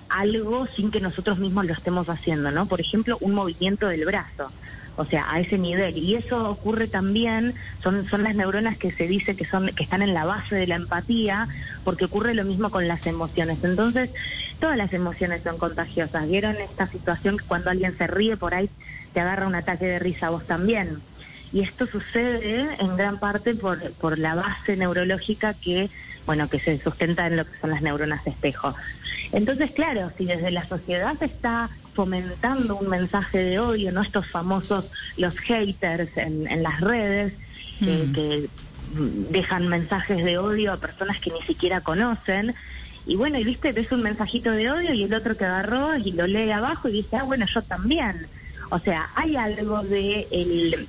algo 0.10 0.68
sin 0.76 0.92
que 0.92 1.00
nosotros 1.00 1.40
mismos 1.40 1.66
lo 1.66 1.74
estemos 1.74 2.08
haciendo, 2.08 2.52
¿no? 2.52 2.68
Por 2.68 2.82
ejemplo, 2.82 3.18
un 3.22 3.34
movimiento 3.34 3.88
del 3.88 4.06
brazo. 4.06 4.54
O 4.96 5.06
sea, 5.06 5.26
a 5.28 5.40
ese 5.40 5.58
nivel. 5.58 5.98
Y 5.98 6.16
eso 6.16 6.50
ocurre 6.50 6.88
también, 6.88 7.56
son, 7.82 8.08
son 8.10 8.22
las 8.22 8.36
neuronas 8.36 8.78
que 8.78 8.92
se 8.92 9.08
dice 9.08 9.36
que 9.36 9.46
son, 9.46 9.72
que 9.76 9.84
están 9.84 10.04
en 10.04 10.14
la 10.14 10.24
base 10.24 10.56
de 10.56 10.68
la 10.68 10.76
empatía, 10.76 11.48
porque 11.84 12.06
ocurre 12.06 12.36
lo 12.36 12.44
mismo 12.44 12.70
con 12.70 12.88
las 12.88 13.04
emociones. 13.08 13.58
Entonces, 13.64 14.12
todas 14.60 14.78
las 14.78 14.94
emociones 14.94 15.42
son 15.44 15.58
contagiosas. 15.58 16.28
¿Vieron 16.28 16.58
esta 16.58 16.88
situación 16.88 17.38
que 17.38 17.46
cuando 17.46 17.72
alguien 17.72 17.98
se 17.98 18.06
ríe 18.06 18.38
por 18.38 18.54
ahí 18.54 18.70
te 19.14 19.20
agarra 19.20 19.48
un 19.48 19.56
ataque 19.56 19.86
de 19.86 20.00
risa 20.00 20.28
a 20.28 20.32
vos 20.32 20.46
también? 20.46 21.02
Y 21.52 21.62
esto 21.62 21.86
sucede 21.88 22.68
en 22.80 22.98
gran 22.98 23.20
parte 23.20 23.56
por, 23.56 23.94
por 23.96 24.18
la 24.18 24.36
base 24.36 24.76
neurológica 24.76 25.54
que, 25.54 25.90
bueno, 26.26 26.50
que 26.50 26.60
se 26.60 26.80
sustenta 26.80 27.28
en 27.28 27.38
lo 27.38 27.46
que 27.46 27.58
son 27.60 27.70
las 27.72 27.82
neuronas 27.82 28.26
espejo. 28.26 28.76
Entonces, 29.32 29.72
claro, 29.72 30.12
si 30.18 30.26
desde 30.26 30.52
la 30.52 30.68
sociedad 30.68 31.18
se 31.20 31.26
está 31.26 31.70
fomentando 31.94 32.78
un 32.78 32.90
mensaje 32.90 33.40
de 33.40 33.60
odio, 33.60 33.92
¿no? 33.92 34.02
Estos 34.02 34.30
famosos, 34.30 34.90
los 35.18 35.38
haters 35.40 36.16
en, 36.18 36.48
en 36.48 36.64
las 36.64 36.82
redes, 36.82 37.34
que, 37.80 38.08
que 38.14 38.50
mm, 38.96 39.32
dejan 39.32 39.68
mensajes 39.68 40.24
de 40.24 40.38
odio 40.38 40.74
a 40.74 40.78
personas 40.78 41.20
que 41.20 41.32
ni 41.32 41.42
siquiera 41.42 41.82
conocen. 41.82 42.56
Y 43.06 43.16
bueno, 43.16 43.38
y 43.38 43.44
viste, 43.44 43.74
ves 43.74 43.92
un 43.92 44.02
mensajito 44.02 44.52
de 44.52 44.72
odio 44.72 44.94
y 44.94 45.04
el 45.04 45.14
otro 45.14 45.36
que 45.36 45.46
agarró 45.46 45.98
y 45.98 46.14
lo 46.14 46.26
lee 46.26 46.52
abajo 46.52 46.88
y 46.88 46.94
dice, 46.94 47.18
ah, 47.18 47.24
bueno, 47.24 47.46
yo 47.54 47.62
también. 47.62 48.28
O 48.70 48.80
sea, 48.80 49.10
hay 49.16 49.36
algo 49.36 49.84
de 49.84 50.28
el, 50.32 50.88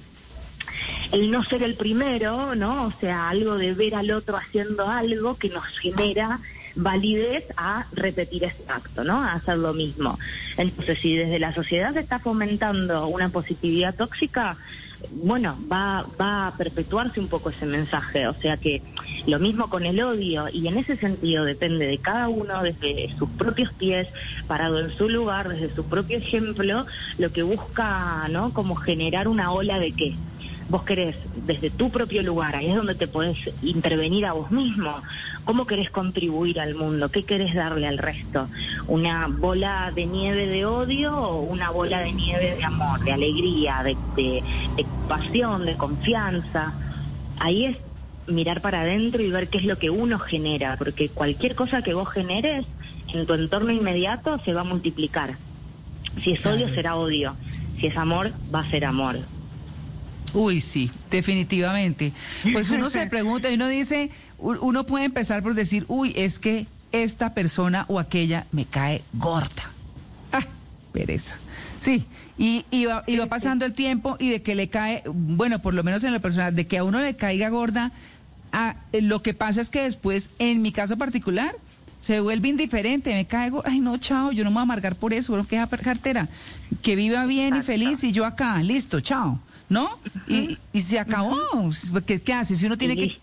el 1.13 1.31
no 1.31 1.45
ser 1.45 1.63
el 1.63 1.75
primero, 1.75 2.55
¿no? 2.55 2.87
O 2.87 2.93
sea, 3.01 3.29
algo 3.29 3.57
de 3.57 3.75
ver 3.75 3.95
al 3.95 4.11
otro 4.11 4.37
haciendo 4.37 4.89
algo 4.89 5.37
que 5.37 5.49
nos 5.49 5.67
genera 5.79 6.41
validez 6.77 7.45
a 7.57 7.87
repetir 7.93 8.45
ese 8.45 8.65
acto, 8.69 9.05
¿no? 9.05 9.23
A 9.23 9.35
hacer 9.35 9.59
lo 9.59 9.73
mismo. 9.73 10.19
Entonces, 10.57 10.99
si 10.99 11.15
desde 11.15 11.39
la 11.39 11.55
sociedad 11.55 11.93
se 11.93 12.01
está 12.01 12.19
fomentando 12.19 13.07
una 13.07 13.29
positividad 13.29 13.95
tóxica, 13.95 14.59
bueno, 15.11 15.59
va, 15.71 16.07
va 16.21 16.49
a 16.49 16.57
perpetuarse 16.57 17.21
un 17.21 17.29
poco 17.29 17.51
ese 17.51 17.67
mensaje. 17.67 18.27
O 18.27 18.35
sea 18.35 18.57
que 18.57 18.83
lo 19.27 19.39
mismo 19.39 19.69
con 19.69 19.85
el 19.85 20.01
odio, 20.03 20.49
y 20.53 20.67
en 20.69 20.79
ese 20.79 20.97
sentido 20.97 21.45
depende 21.45 21.87
de 21.87 21.99
cada 21.99 22.29
uno 22.29 22.63
desde 22.63 23.09
sus 23.17 23.29
propios 23.31 23.73
pies, 23.73 24.09
parado 24.47 24.81
en 24.81 24.91
su 24.91 25.09
lugar, 25.09 25.49
desde 25.49 25.75
su 25.75 25.85
propio 25.85 26.19
ejemplo, 26.19 26.87
lo 27.19 27.33
que 27.33 27.43
busca, 27.43 28.29
¿no? 28.29 28.53
Como 28.53 28.75
generar 28.75 29.29
una 29.29 29.53
ola 29.53 29.79
de 29.79 29.93
qué 29.93 30.15
vos 30.69 30.83
querés 30.85 31.17
desde 31.35 31.71
tu 31.71 31.91
propio 31.91 32.23
lugar, 32.23 32.57
ahí 32.57 32.71
es 32.71 32.77
donde 32.77 32.95
te 32.95 33.09
podés 33.09 33.39
intervenir 33.63 34.27
a 34.27 34.33
vos 34.33 34.51
mismo. 34.51 35.03
¿Cómo 35.45 35.67
querés 35.67 35.91
contribuir 35.91 36.61
al 36.61 36.75
mundo? 36.75 37.11
¿Qué 37.11 37.25
querés 37.25 37.55
darle 37.55 37.87
al 37.87 37.99
resto? 37.99 38.49
¿Una 38.87 39.27
bola 39.29 39.93
de 39.95 40.07
nieve 40.07 40.47
de 40.47 40.65
odio 40.65 41.17
o 41.17 41.43
una 41.43 41.71
bola 41.71 42.01
de 42.01 42.13
nieve 42.13 42.57
de 42.57 42.65
amor, 42.65 43.01
de 43.05 43.13
alegría, 43.13 43.83
de, 43.83 43.97
de, 44.17 44.43
de 44.77 44.87
pasión, 45.07 45.67
de 45.67 45.77
confianza? 45.77 46.75
Ahí 47.39 47.67
es 47.67 47.77
mirar 48.27 48.63
para 48.63 48.81
adentro 48.81 49.23
y 49.23 49.31
ver 49.31 49.49
qué 49.49 49.59
es 49.59 49.65
lo 49.65 49.79
que 49.79 49.91
uno 49.91 50.19
genera, 50.19 50.77
porque 50.79 51.11
cualquier 51.11 51.55
cosa 51.55 51.83
que 51.83 51.93
vos 51.93 52.09
generes 52.09 52.65
en 53.13 53.27
tu 53.27 53.35
entorno 53.35 53.71
inmediato 53.71 54.39
se 54.39 54.55
va 54.55 54.63
a 54.63 54.65
multiplicar. 54.65 55.37
Si 56.23 56.33
es 56.33 56.47
odio, 56.47 56.73
será 56.73 56.97
odio. 56.97 57.37
Si 57.79 57.89
es 57.89 57.97
amor, 57.97 58.33
va 58.55 58.61
a 58.61 58.71
ser 58.71 58.85
amor. 58.85 59.19
Uy, 60.35 60.61
sí, 60.61 60.91
definitivamente. 61.11 62.13
Pues 62.53 62.71
uno 62.71 62.91
se 62.91 63.07
pregunta 63.11 63.51
y 63.51 63.55
uno 63.55 63.69
dice, 63.69 64.11
uno 64.39 64.85
puede 64.85 65.07
empezar 65.07 65.43
por 65.43 65.55
decir, 65.55 65.85
uy, 65.89 66.13
es 66.17 66.39
que 66.39 66.67
esta 66.93 67.35
persona 67.35 67.87
o 67.89 67.99
aquella 67.99 68.47
me 68.53 68.65
cae 68.65 69.03
gorda. 69.13 69.71
Ah, 70.33 70.45
pereza. 70.93 71.37
Sí, 71.81 72.05
y, 72.39 72.65
y, 72.71 72.87
va, 72.87 73.05
y 73.07 73.17
va 73.17 73.27
pasando 73.27 73.65
el 73.65 73.75
tiempo 73.75 74.17
y 74.19 74.31
de 74.31 74.43
que 74.43 74.55
le 74.55 74.69
cae, 74.69 75.03
bueno, 75.07 75.61
por 75.61 75.75
lo 75.75 75.85
menos 75.85 76.03
en 76.05 76.13
lo 76.13 76.21
personal, 76.21 76.55
de 76.55 76.67
que 76.67 76.79
a 76.79 76.85
uno 76.85 77.01
le 77.01 77.17
caiga 77.17 77.49
gorda, 77.49 77.93
ah, 78.53 78.77
lo 78.93 79.23
que 79.23 79.35
pasa 79.35 79.61
es 79.61 79.71
que 79.71 79.83
después, 79.83 80.31
en 80.39 80.63
mi 80.63 80.73
caso 80.73 80.97
particular, 80.97 81.55
se 82.05 82.21
vuelve 82.21 82.49
indiferente, 82.49 83.15
me 83.15 83.27
caigo, 83.27 83.63
ay 83.65 83.81
no, 83.81 83.97
chao, 83.97 84.31
yo 84.31 84.45
no 84.45 84.51
me 84.51 84.55
voy 84.55 84.61
a 84.61 84.63
amargar 84.65 84.95
por 84.95 85.15
eso, 85.15 85.33
bueno, 85.33 85.49
que 85.49 85.57
esa 85.57 85.67
cartera, 85.69 86.29
que 86.83 86.97
viva 86.97 87.25
bien 87.25 87.57
y 87.57 87.63
feliz 87.63 88.05
y 88.05 88.13
yo 88.13 88.27
acá, 88.27 88.63
listo, 88.63 89.01
chao, 89.01 89.41
¿no? 89.71 89.89
y, 90.29 90.59
y 90.73 90.83
se 90.83 90.99
acabó, 90.99 91.35
¿Qué, 92.07 92.21
¿qué 92.21 92.35
hace? 92.35 92.57
Si 92.57 92.67
uno 92.67 92.77
tiene 92.77 92.97
que... 92.97 93.19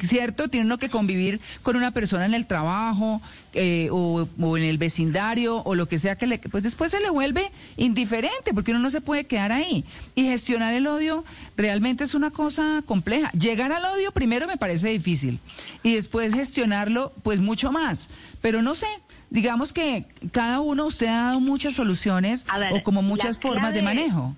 ¿Cierto? 0.00 0.48
Tiene 0.48 0.66
uno 0.66 0.78
que 0.78 0.88
convivir 0.88 1.40
con 1.62 1.76
una 1.76 1.92
persona 1.92 2.26
en 2.26 2.34
el 2.34 2.46
trabajo 2.46 3.22
eh, 3.52 3.88
o, 3.92 4.28
o 4.40 4.56
en 4.56 4.64
el 4.64 4.78
vecindario 4.78 5.62
o 5.62 5.74
lo 5.74 5.86
que 5.88 5.98
sea 5.98 6.16
que 6.16 6.26
le... 6.26 6.38
Pues 6.38 6.62
después 6.64 6.90
se 6.90 7.00
le 7.00 7.10
vuelve 7.10 7.50
indiferente 7.76 8.52
porque 8.52 8.72
uno 8.72 8.80
no 8.80 8.90
se 8.90 9.00
puede 9.00 9.24
quedar 9.24 9.52
ahí. 9.52 9.84
Y 10.14 10.24
gestionar 10.24 10.74
el 10.74 10.86
odio 10.86 11.24
realmente 11.56 12.04
es 12.04 12.14
una 12.14 12.30
cosa 12.30 12.82
compleja. 12.86 13.30
Llegar 13.32 13.72
al 13.72 13.84
odio 13.84 14.12
primero 14.12 14.46
me 14.46 14.56
parece 14.56 14.88
difícil 14.88 15.38
y 15.82 15.94
después 15.94 16.34
gestionarlo 16.34 17.12
pues 17.22 17.40
mucho 17.40 17.70
más. 17.70 18.08
Pero 18.40 18.62
no 18.62 18.74
sé, 18.74 18.88
digamos 19.30 19.72
que 19.72 20.06
cada 20.32 20.60
uno, 20.60 20.86
usted 20.86 21.06
ha 21.06 21.26
dado 21.26 21.40
muchas 21.40 21.74
soluciones 21.74 22.46
ver, 22.58 22.72
o 22.72 22.82
como 22.82 23.02
muchas 23.02 23.38
formas 23.38 23.72
de 23.74 23.82
manejo. 23.82 24.36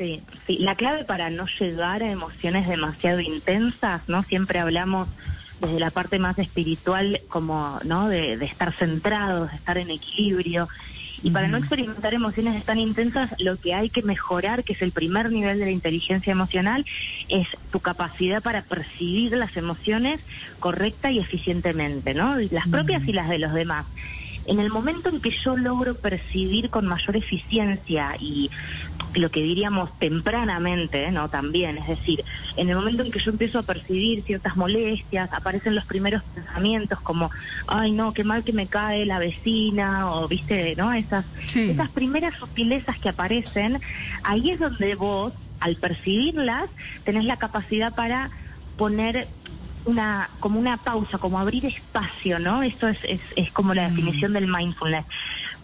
Sí, 0.00 0.22
sí, 0.46 0.56
la 0.60 0.76
clave 0.76 1.04
para 1.04 1.28
no 1.28 1.44
llegar 1.60 2.02
a 2.02 2.10
emociones 2.10 2.66
demasiado 2.66 3.20
intensas, 3.20 4.00
¿no? 4.08 4.22
Siempre 4.22 4.58
hablamos 4.58 5.10
desde 5.60 5.78
la 5.78 5.90
parte 5.90 6.18
más 6.18 6.38
espiritual 6.38 7.20
como, 7.28 7.78
¿no? 7.84 8.08
De, 8.08 8.38
de 8.38 8.46
estar 8.46 8.74
centrados, 8.78 9.50
de 9.50 9.56
estar 9.58 9.76
en 9.76 9.90
equilibrio. 9.90 10.68
Y 11.22 11.32
para 11.32 11.48
no 11.48 11.58
experimentar 11.58 12.14
emociones 12.14 12.64
tan 12.64 12.78
intensas, 12.78 13.30
lo 13.40 13.58
que 13.58 13.74
hay 13.74 13.90
que 13.90 14.00
mejorar, 14.00 14.64
que 14.64 14.72
es 14.72 14.80
el 14.80 14.92
primer 14.92 15.30
nivel 15.30 15.58
de 15.58 15.66
la 15.66 15.70
inteligencia 15.70 16.30
emocional, 16.30 16.82
es 17.28 17.46
tu 17.70 17.80
capacidad 17.80 18.42
para 18.42 18.62
percibir 18.62 19.32
las 19.32 19.54
emociones 19.54 20.18
correcta 20.60 21.10
y 21.10 21.18
eficientemente, 21.18 22.14
¿no? 22.14 22.36
Las 22.50 22.66
propias 22.68 23.06
y 23.06 23.12
las 23.12 23.28
de 23.28 23.38
los 23.38 23.52
demás. 23.52 23.86
En 24.44 24.58
el 24.58 24.70
momento 24.70 25.10
en 25.10 25.20
que 25.20 25.30
yo 25.44 25.56
logro 25.56 25.96
percibir 25.96 26.70
con 26.70 26.86
mayor 26.86 27.16
eficiencia 27.16 28.16
y 28.18 28.50
lo 29.14 29.30
que 29.30 29.42
diríamos 29.42 29.90
tempranamente, 29.98 31.10
¿no? 31.10 31.28
También, 31.28 31.78
es 31.78 31.88
decir, 31.88 32.24
en 32.56 32.68
el 32.68 32.76
momento 32.76 33.02
en 33.02 33.10
que 33.10 33.18
yo 33.18 33.30
empiezo 33.30 33.58
a 33.58 33.62
percibir 33.64 34.24
ciertas 34.24 34.56
molestias, 34.56 35.32
aparecen 35.32 35.74
los 35.74 35.84
primeros 35.84 36.22
pensamientos 36.32 37.00
como, 37.00 37.30
ay 37.66 37.92
no, 37.92 38.12
qué 38.12 38.24
mal 38.24 38.44
que 38.44 38.52
me 38.52 38.68
cae 38.68 39.06
la 39.06 39.18
vecina, 39.18 40.12
o 40.12 40.28
viste, 40.28 40.74
¿no? 40.76 40.92
Esas, 40.92 41.26
esas 41.54 41.90
primeras 41.90 42.34
sutilezas 42.38 42.98
que 43.00 43.08
aparecen, 43.08 43.80
ahí 44.22 44.50
es 44.50 44.60
donde 44.60 44.94
vos, 44.94 45.32
al 45.58 45.76
percibirlas, 45.76 46.70
tenés 47.04 47.24
la 47.24 47.36
capacidad 47.36 47.94
para 47.94 48.30
poner 48.76 49.28
una 49.84 50.30
como 50.40 50.58
una 50.58 50.78
pausa, 50.78 51.18
como 51.18 51.38
abrir 51.38 51.66
espacio, 51.66 52.38
¿no? 52.38 52.62
Esto 52.62 52.88
es, 52.88 52.98
es, 53.04 53.20
es 53.36 53.50
como 53.52 53.74
la 53.74 53.88
definición 53.88 54.32
del 54.32 54.46
mindfulness. 54.48 55.06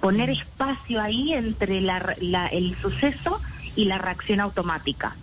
Poner 0.01 0.31
espacio 0.31 1.01
ahí 1.01 1.33
entre 1.33 1.81
la, 1.81 2.15
la- 2.19 2.47
el 2.47 2.77
suceso 2.81 3.41
y 3.75 3.85
la 3.85 3.99
reacción 3.99 4.41
automática. 4.41 5.17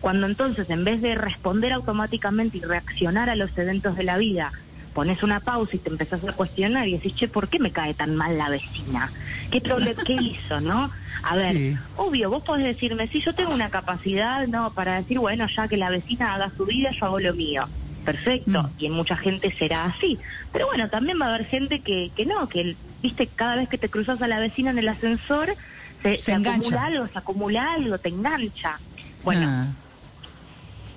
Cuando 0.00 0.26
entonces, 0.26 0.68
en 0.70 0.84
vez 0.84 1.00
de 1.00 1.14
responder 1.14 1.72
automáticamente 1.72 2.58
y 2.58 2.62
reaccionar 2.62 3.30
a 3.30 3.36
los 3.36 3.56
eventos 3.56 3.96
de 3.96 4.04
la 4.04 4.16
vida, 4.18 4.52
pones 4.92 5.22
una 5.22 5.40
pausa 5.40 5.76
y 5.76 5.78
te 5.78 5.88
empezás 5.88 6.22
a 6.24 6.32
cuestionar 6.32 6.88
y 6.88 6.94
decís, 6.94 7.14
che, 7.14 7.28
¿por 7.28 7.48
qué 7.48 7.58
me 7.60 7.70
cae 7.72 7.94
tan 7.94 8.16
mal 8.16 8.36
la 8.36 8.48
vecina? 8.48 9.12
¿Qué, 9.50 9.62
qué 9.62 10.12
hizo, 10.12 10.60
no? 10.60 10.90
A 11.22 11.36
ver, 11.36 11.54
Sí. 11.54 11.74
obvio, 11.96 12.30
vos 12.30 12.42
podés 12.44 12.64
decirme, 12.64 13.06
si 13.08 13.20
yo 13.20 13.32
tengo 13.34 13.52
una 13.52 13.70
capacidad, 13.70 14.46
no, 14.48 14.72
para 14.72 14.96
decir, 14.96 15.18
bueno, 15.20 15.46
ya 15.56 15.68
que 15.68 15.76
la 15.76 15.90
vecina 15.90 16.34
haga 16.34 16.52
su 16.56 16.66
vida, 16.66 16.90
yo 16.98 17.06
hago 17.06 17.20
lo 17.20 17.34
mío. 17.34 17.68
Perfecto, 18.12 18.70
y 18.78 18.86
en 18.86 18.92
mucha 18.92 19.16
gente 19.16 19.52
será 19.58 19.84
así. 19.86 20.18
Pero 20.52 20.66
bueno, 20.66 20.88
también 20.88 21.18
va 21.20 21.26
a 21.26 21.34
haber 21.34 21.46
gente 21.46 21.82
que, 21.82 22.10
que 22.14 22.26
no, 22.26 22.48
que, 22.48 22.76
viste, 23.02 23.28
cada 23.28 23.56
vez 23.56 23.68
que 23.68 23.78
te 23.78 23.88
cruzas 23.90 24.20
a 24.22 24.28
la 24.28 24.38
vecina 24.40 24.70
en 24.70 24.78
el 24.78 24.88
ascensor, 24.88 25.54
se, 26.02 26.16
Se 26.18 26.32
acumula 26.32 26.84
algo, 26.86 27.08
se 27.08 27.18
acumula 27.18 27.72
algo, 27.74 27.98
te 27.98 28.08
engancha. 28.08 28.80
Bueno, 29.22 29.46
Ah. 29.48 29.74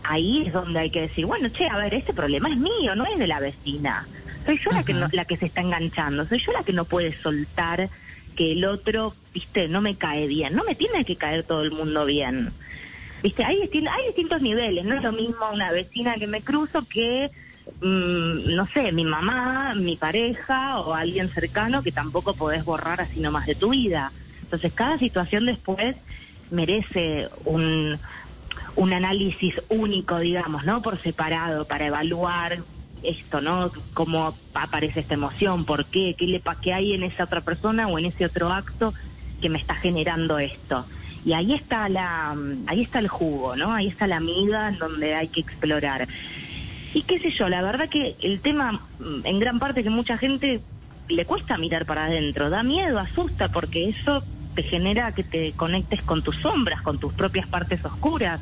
ahí 0.03 0.43
es 0.45 0.53
donde 0.53 0.79
hay 0.79 0.91
que 0.91 1.01
decir, 1.01 1.25
bueno, 1.25 1.49
che, 1.49 1.67
a 1.69 1.77
ver, 1.77 1.93
este 1.93 2.13
problema 2.13 2.49
es 2.49 2.57
mío, 2.57 2.95
no 2.95 3.05
es 3.05 3.17
de 3.17 3.27
la 3.27 3.39
vecina. 3.39 4.07
Soy 4.45 4.59
yo 4.63 4.71
la 4.71 4.83
que, 4.83 4.93
no- 4.93 5.07
la 5.11 5.25
que 5.25 5.37
se 5.37 5.45
está 5.45 5.61
enganchando, 5.61 6.27
soy 6.27 6.39
yo 6.45 6.51
la 6.51 6.63
que 6.63 6.73
no 6.73 6.85
puede 6.85 7.13
soltar 7.21 7.89
que 8.35 8.51
el 8.51 8.65
otro, 8.65 9.15
viste, 9.33 9.67
no 9.69 9.79
me 9.81 9.97
cae 9.97 10.27
bien. 10.27 10.55
No 10.55 10.63
me 10.67 10.75
tiene 10.75 11.05
que 11.05 11.15
caer 11.17 11.43
todo 11.45 11.61
el 11.63 11.71
mundo 11.71 12.05
bien. 12.05 12.53
Viste, 13.23 13.41
hay, 13.45 13.55
distin- 13.61 13.87
hay 13.89 14.07
distintos 14.07 14.41
niveles, 14.41 14.83
no 14.83 14.95
es 14.95 15.01
lo 15.01 15.13
mismo 15.13 15.49
una 15.53 15.71
vecina 15.71 16.15
que 16.17 16.27
me 16.27 16.43
cruzo 16.43 16.85
que, 16.85 17.31
mm, 17.79 18.53
no 18.53 18.67
sé, 18.73 18.91
mi 18.91 19.05
mamá, 19.05 19.73
mi 19.75 19.95
pareja 19.95 20.81
o 20.81 20.93
alguien 20.93 21.31
cercano 21.33 21.81
que 21.83 21.93
tampoco 21.93 22.35
podés 22.35 22.65
borrar 22.65 22.99
así 22.99 23.21
nomás 23.21 23.45
de 23.45 23.55
tu 23.55 23.69
vida. 23.69 24.11
Entonces, 24.41 24.73
cada 24.73 24.99
situación 24.99 25.45
después 25.45 25.95
merece 26.49 27.29
un, 27.45 28.01
análisis 28.93 29.55
único, 29.69 30.19
digamos, 30.19 30.65
¿no? 30.65 30.81
Por 30.81 31.01
separado, 31.01 31.65
para 31.65 31.85
evaluar 31.87 32.65
esto, 33.01 33.39
¿no? 33.39 33.71
Cómo 33.93 34.37
aparece 34.53 34.99
esta 34.99 35.13
emoción, 35.13 35.63
por 35.65 35.85
qué, 35.89 36.15
qué, 36.17 36.25
le, 36.27 36.41
qué 36.61 36.73
hay 36.73 36.93
en 36.93 37.03
esa 37.03 37.23
otra 37.23 37.39
persona 37.39 37.87
o 37.87 37.97
en 37.97 38.05
ese 38.07 38.25
otro 38.25 38.49
acto 38.51 38.93
que 39.41 39.49
me 39.49 39.59
está 39.59 39.75
generando 39.75 40.39
esto. 40.39 40.87
Y 41.25 41.33
ahí 41.33 41.53
está 41.53 41.87
la, 41.89 42.35
ahí 42.67 42.81
está 42.81 42.99
el 42.99 43.07
jugo, 43.07 43.55
¿no? 43.55 43.73
Ahí 43.73 43.87
está 43.87 44.07
la 44.07 44.17
amiga 44.17 44.69
en 44.69 44.77
donde 44.77 45.15
hay 45.15 45.29
que 45.29 45.41
explorar. 45.41 46.07
Y 46.93 47.01
qué 47.03 47.19
sé 47.19 47.31
yo, 47.31 47.49
la 47.49 47.61
verdad 47.61 47.89
que 47.89 48.15
el 48.21 48.41
tema, 48.41 48.73
mm, 48.99 49.25
en 49.25 49.39
gran 49.39 49.59
parte 49.59 49.83
que 49.83 49.89
mucha 49.89 50.17
gente 50.17 50.61
le 51.07 51.25
cuesta 51.25 51.57
mirar 51.57 51.85
para 51.85 52.05
adentro, 52.05 52.49
da 52.49 52.63
miedo, 52.63 52.99
asusta, 52.99 53.49
porque 53.49 53.89
eso 53.89 54.23
te 54.55 54.63
genera 54.63 55.11
que 55.11 55.23
te 55.23 55.53
conectes 55.53 56.01
con 56.03 56.21
tus 56.21 56.35
sombras, 56.37 56.81
con 56.81 56.99
tus 56.99 57.13
propias 57.13 57.47
partes 57.47 57.83
oscuras, 57.83 58.41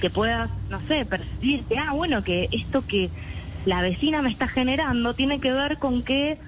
que 0.00 0.10
puedas, 0.10 0.50
no 0.68 0.80
sé, 0.86 1.06
percibir 1.06 1.64
que, 1.64 1.78
ah, 1.78 1.92
bueno, 1.94 2.22
que 2.22 2.48
esto 2.52 2.82
que 2.82 3.10
la 3.64 3.80
vecina 3.80 4.22
me 4.22 4.30
está 4.30 4.46
generando 4.46 5.14
tiene 5.14 5.40
que 5.40 5.52
ver 5.52 5.78
con 5.78 6.02
que, 6.02 6.38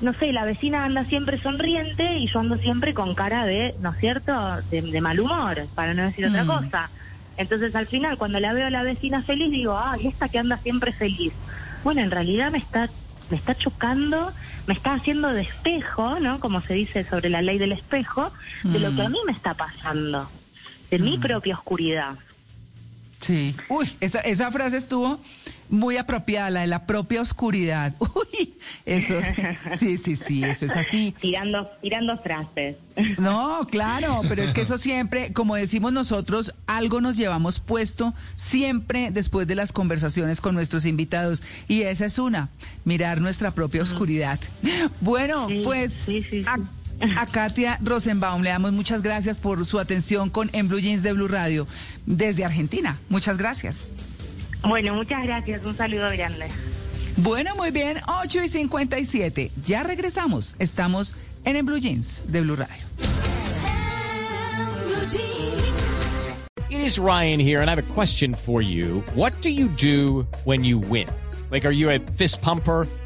no 0.00 0.12
sé, 0.14 0.32
la 0.32 0.44
vecina 0.44 0.84
anda 0.84 1.04
siempre 1.06 1.40
sonriente 1.40 2.18
y 2.18 2.28
yo 2.32 2.40
ando 2.40 2.56
siempre 2.58 2.94
con 2.94 3.14
cara 3.14 3.46
de, 3.46 3.74
¿no 3.78 3.90
es 3.92 3.98
cierto?, 3.98 4.32
de, 4.70 4.82
de 4.82 5.00
mal 5.00 5.20
humor, 5.20 5.68
para 5.74 5.94
no 5.94 6.04
decir 6.04 6.26
otra 6.26 6.44
Mm. 6.44 6.46
cosa. 6.46 6.90
Entonces 7.36 7.74
al 7.74 7.86
final 7.88 8.16
cuando 8.18 8.38
la 8.40 8.52
veo 8.52 8.66
a 8.66 8.70
la 8.70 8.82
vecina 8.82 9.22
feliz 9.24 9.50
digo, 9.50 9.76
ah, 9.76 9.96
y 9.98 10.08
esta 10.08 10.28
que 10.28 10.38
anda 10.38 10.58
siempre 10.58 10.92
feliz. 10.92 11.34
Bueno, 11.82 12.00
en 12.02 12.10
realidad 12.10 12.50
me 12.50 12.58
está 12.58 12.90
me 13.30 13.38
está 13.38 13.54
chocando, 13.54 14.34
me 14.66 14.74
está 14.74 14.92
haciendo 14.92 15.28
de 15.32 15.40
espejo, 15.42 16.20
¿no? 16.20 16.40
Como 16.40 16.60
se 16.60 16.74
dice 16.74 17.06
sobre 17.08 17.30
la 17.30 17.40
ley 17.40 17.56
del 17.58 17.72
espejo, 17.72 18.30
de 18.62 18.78
lo 18.78 18.90
Mm. 18.92 18.96
que 18.96 19.02
a 19.02 19.08
mí 19.08 19.18
me 19.26 19.32
está 19.32 19.54
pasando. 19.54 20.30
de 20.90 20.98
mi 20.98 21.16
propia 21.18 21.54
oscuridad. 21.56 22.18
Sí. 23.20 23.56
Uy, 23.68 23.90
esa, 24.00 24.20
esa 24.20 24.50
frase 24.52 24.76
estuvo 24.76 25.18
muy 25.68 25.96
apropiada, 25.96 26.50
la 26.50 26.60
de 26.60 26.66
la 26.66 26.86
propia 26.86 27.20
oscuridad. 27.20 27.94
Uy, 28.00 28.54
eso, 28.86 29.14
sí, 29.76 29.98
sí, 29.98 30.16
sí, 30.16 30.44
eso 30.44 30.66
es 30.66 30.76
así. 30.76 31.14
Tirando, 31.20 31.70
tirando 31.80 32.18
frases. 32.18 32.76
No, 33.18 33.66
claro, 33.70 34.20
pero 34.28 34.42
es 34.42 34.50
que 34.50 34.62
eso 34.62 34.78
siempre, 34.78 35.32
como 35.32 35.56
decimos 35.56 35.92
nosotros, 35.92 36.54
algo 36.66 37.00
nos 37.00 37.16
llevamos 37.16 37.60
puesto 37.60 38.14
siempre 38.36 39.10
después 39.10 39.46
de 39.46 39.54
las 39.54 39.72
conversaciones 39.72 40.40
con 40.40 40.54
nuestros 40.54 40.86
invitados. 40.86 41.42
Y 41.66 41.82
esa 41.82 42.06
es 42.06 42.18
una, 42.18 42.50
mirar 42.84 43.20
nuestra 43.20 43.50
propia 43.50 43.82
oscuridad. 43.82 44.38
Bueno, 45.00 45.48
pues 45.64 46.08
a, 46.46 46.58
a 47.20 47.26
Katia 47.26 47.78
Rosenbaum 47.82 48.42
le 48.42 48.50
damos 48.50 48.72
muchas 48.72 49.02
gracias 49.02 49.38
por 49.38 49.64
su 49.66 49.78
atención 49.78 50.30
con 50.30 50.50
En 50.52 50.68
Blue 50.68 50.80
Jeans 50.80 51.02
de 51.02 51.12
Blue 51.12 51.28
Radio 51.28 51.66
desde 52.06 52.44
Argentina. 52.44 52.98
Muchas 53.08 53.38
gracias. 53.38 53.76
Bueno, 54.66 54.94
muchas 54.94 55.22
gracias. 55.24 55.64
Un 55.64 55.76
saludo 55.76 56.10
grande. 56.10 56.46
Bueno, 57.16 57.54
muy 57.54 57.70
bien, 57.70 57.98
8 58.22 58.42
y 58.42 58.48
57. 58.48 59.50
Ya 59.64 59.82
regresamos. 59.82 60.56
Estamos 60.58 61.14
en 61.44 61.56
En 61.56 61.66
Blue 61.66 61.78
Jeans 61.78 62.22
de 62.26 62.40
Blue 62.40 62.56
Radio. 62.56 62.84
It 66.70 66.80
is 66.80 66.98
Ryan 66.98 67.38
here, 67.38 67.60
and 67.60 67.70
I 67.70 67.74
have 67.74 67.78
a 67.78 67.94
question 67.94 68.34
for 68.34 68.60
you. 68.60 69.04
What 69.14 69.32
do 69.42 69.48
you 69.48 69.68
do 69.68 70.26
when 70.44 70.64
you 70.64 70.78
win? 70.78 71.08
Like, 71.50 71.64
are 71.64 71.72
you 71.72 71.90
a 71.90 71.98
fist 71.98 72.42
pumper? 72.42 72.88